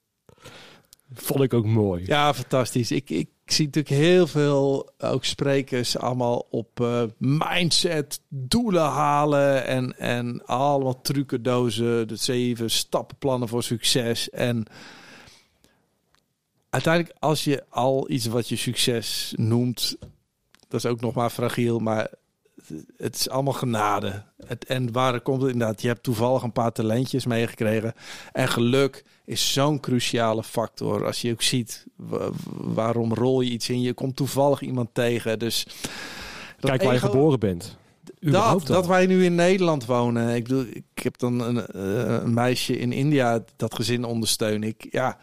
[1.12, 2.04] Vond ik ook mooi.
[2.06, 2.90] Ja, fantastisch.
[2.90, 9.98] Ik, ik zie natuurlijk heel veel ook sprekers allemaal op eh, mindset, doelen halen en,
[9.98, 14.30] en allemaal trucendozen, de zeven stappenplannen voor succes.
[14.30, 14.66] En
[16.70, 19.96] uiteindelijk, als je al iets wat je succes noemt,
[20.68, 22.10] dat is ook nog maar fragiel, maar
[22.96, 24.22] het is allemaal genade.
[24.46, 25.82] Het, en waar komt het inderdaad?
[25.82, 27.94] Je hebt toevallig een paar talentjes meegekregen.
[28.32, 31.06] En geluk is zo'n cruciale factor.
[31.06, 33.80] Als je ook ziet wa- waarom rol je iets in.
[33.80, 35.38] Je komt toevallig iemand tegen.
[35.38, 35.66] Dus
[36.60, 37.76] Kijk waar je geboren bent.
[38.20, 40.34] dat, dat wij nu in Nederland wonen.
[40.34, 44.86] Ik bedoel, ik heb dan een, eh, een meisje in India dat gezin ondersteun ik.
[44.90, 45.18] Ja,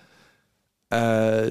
[0.88, 1.48] eh,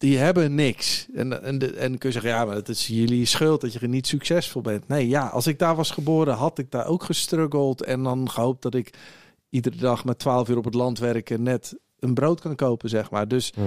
[0.00, 1.06] die hebben niks.
[1.14, 3.88] En, en, en dan kun je zeggen, ja, maar het is jullie schuld dat je
[3.88, 4.88] niet succesvol bent.
[4.88, 7.82] Nee, ja, als ik daar was geboren, had ik daar ook gestruggeld.
[7.84, 8.90] En dan gehoopt dat ik
[9.50, 13.10] iedere dag met 12 uur op het land werken net een brood kan kopen, zeg
[13.10, 13.28] maar.
[13.28, 13.62] Dus Ja.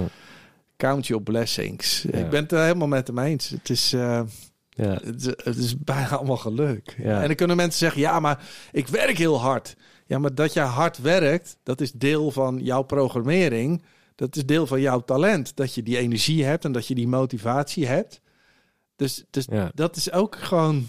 [0.76, 2.02] count your blessings.
[2.10, 2.18] Ja.
[2.18, 3.48] Ik ben het er helemaal met hem eens.
[3.48, 3.92] Het is...
[3.92, 4.20] eh,
[4.70, 4.98] Ja.
[5.04, 6.94] het is, het is bijna allemaal geluk.
[7.02, 7.20] Ja.
[7.20, 9.76] En dan kunnen mensen zeggen, ja, maar ik werk heel hard.
[10.06, 13.82] Ja, maar dat je hard werkt, dat is deel van jouw programmering.
[14.14, 15.56] Dat is deel van jouw talent.
[15.56, 18.20] Dat je die energie hebt en dat je die motivatie hebt.
[18.96, 19.70] Dus, dus Ja.
[19.74, 20.86] dat is ook gewoon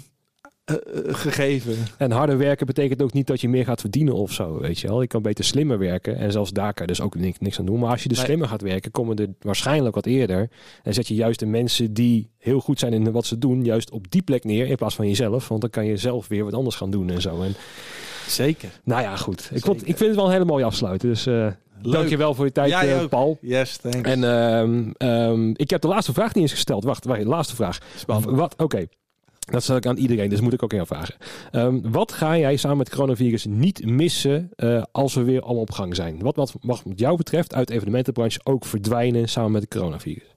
[0.65, 0.81] eh, eh,
[1.15, 1.75] gegeven.
[1.97, 4.87] En harder werken betekent ook niet dat je meer gaat verdienen of zo, weet je
[4.87, 5.01] wel.
[5.01, 7.65] Je kan beter slimmer werken en zelfs daar kan je dus ook niks, niks aan
[7.65, 7.79] doen.
[7.79, 8.25] Maar als je dus Nee.
[8.25, 10.49] slimmer gaat werken, komen er waarschijnlijk wat eerder.
[10.83, 13.91] En zet je juist de mensen die heel goed zijn in wat ze doen, juist
[13.91, 15.47] op die plek neer in plaats van jezelf.
[15.47, 17.41] Want dan kan je zelf weer wat anders gaan doen en zo.
[17.41, 17.53] En
[18.27, 18.69] Zeker.
[18.83, 19.49] nou ja, goed.
[19.53, 21.09] Ik, vond, ik vind het wel een hele mooie afsluiten.
[21.09, 21.47] Dus eh
[21.91, 23.05] dank je wel voor je tijd, eh.
[23.05, 23.37] Paul.
[23.41, 24.09] Yes, thanks.
[24.09, 26.83] En ehm, ehm, ik heb de laatste vraag niet eens gesteld.
[26.83, 27.79] Wacht, wacht laatste vraag.
[27.95, 28.37] Spannend.
[28.37, 28.53] Wat?
[28.57, 28.87] Oké.
[29.51, 31.15] Dat stel ik aan iedereen, dus moet ik ook jou vragen.
[31.51, 35.71] Ehm, wat ga jij samen met coronavirus niet missen eh, als we weer allemaal op
[35.71, 36.19] gang zijn?
[36.21, 40.34] Wat, wat mag wat jou betreft uit de evenementenbranche ook verdwijnen samen met de coronavirus?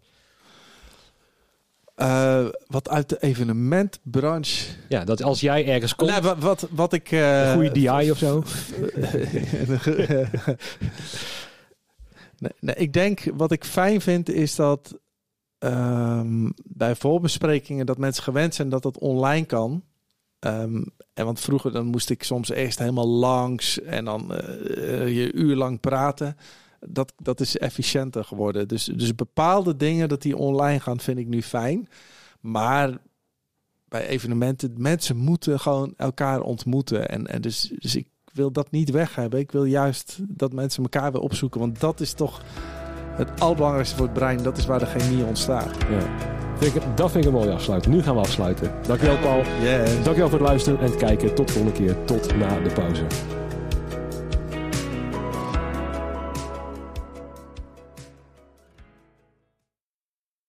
[1.99, 4.65] Eh, wat uit de evenementbranche...
[4.89, 7.11] Ja, dat als jij ergens komt, Nee, wat, wat, wat ik...
[7.11, 8.43] een goede DI of zo.
[12.39, 14.99] nee, nee, ik denk, wat ik fijn vind, is dat
[15.59, 19.85] ehm, bij voorbesprekingen dat mensen gewend zijn dat dat online kan.
[20.39, 20.83] Ehm,
[21.15, 25.57] en want vroeger dan moest ik soms eerst helemaal langs en dan eh, je uur
[25.57, 26.37] lang praten.
[26.87, 28.69] Dat, dat is efficiënter geworden.
[28.69, 31.89] Dus, dus bepaalde dingen dat die online gaan, vind ik nu fijn.
[32.41, 32.99] Maar
[33.89, 37.09] bij evenementen, mensen moeten gewoon elkaar ontmoeten.
[37.09, 39.41] En, en dus, dus ik wil dat niet weg hebben.
[39.41, 41.61] Ik wil juist dat mensen elkaar weer opzoeken.
[41.61, 42.43] Want dat is toch
[43.13, 44.43] het allerbelangrijkste voor het brein.
[44.43, 45.77] Dat is waar de chemie ontstaat.
[45.91, 46.37] Ja.
[46.95, 47.95] Dat vind ik een mooie afsluiting.
[47.95, 48.73] Nu gaan we afsluiten.
[48.87, 49.43] Dankjewel Paul.
[49.63, 49.95] Yes.
[49.95, 51.35] Dankjewel voor het luisteren en het kijken.
[51.35, 52.05] Tot de volgende keer.
[52.05, 53.07] Tot na de pauze.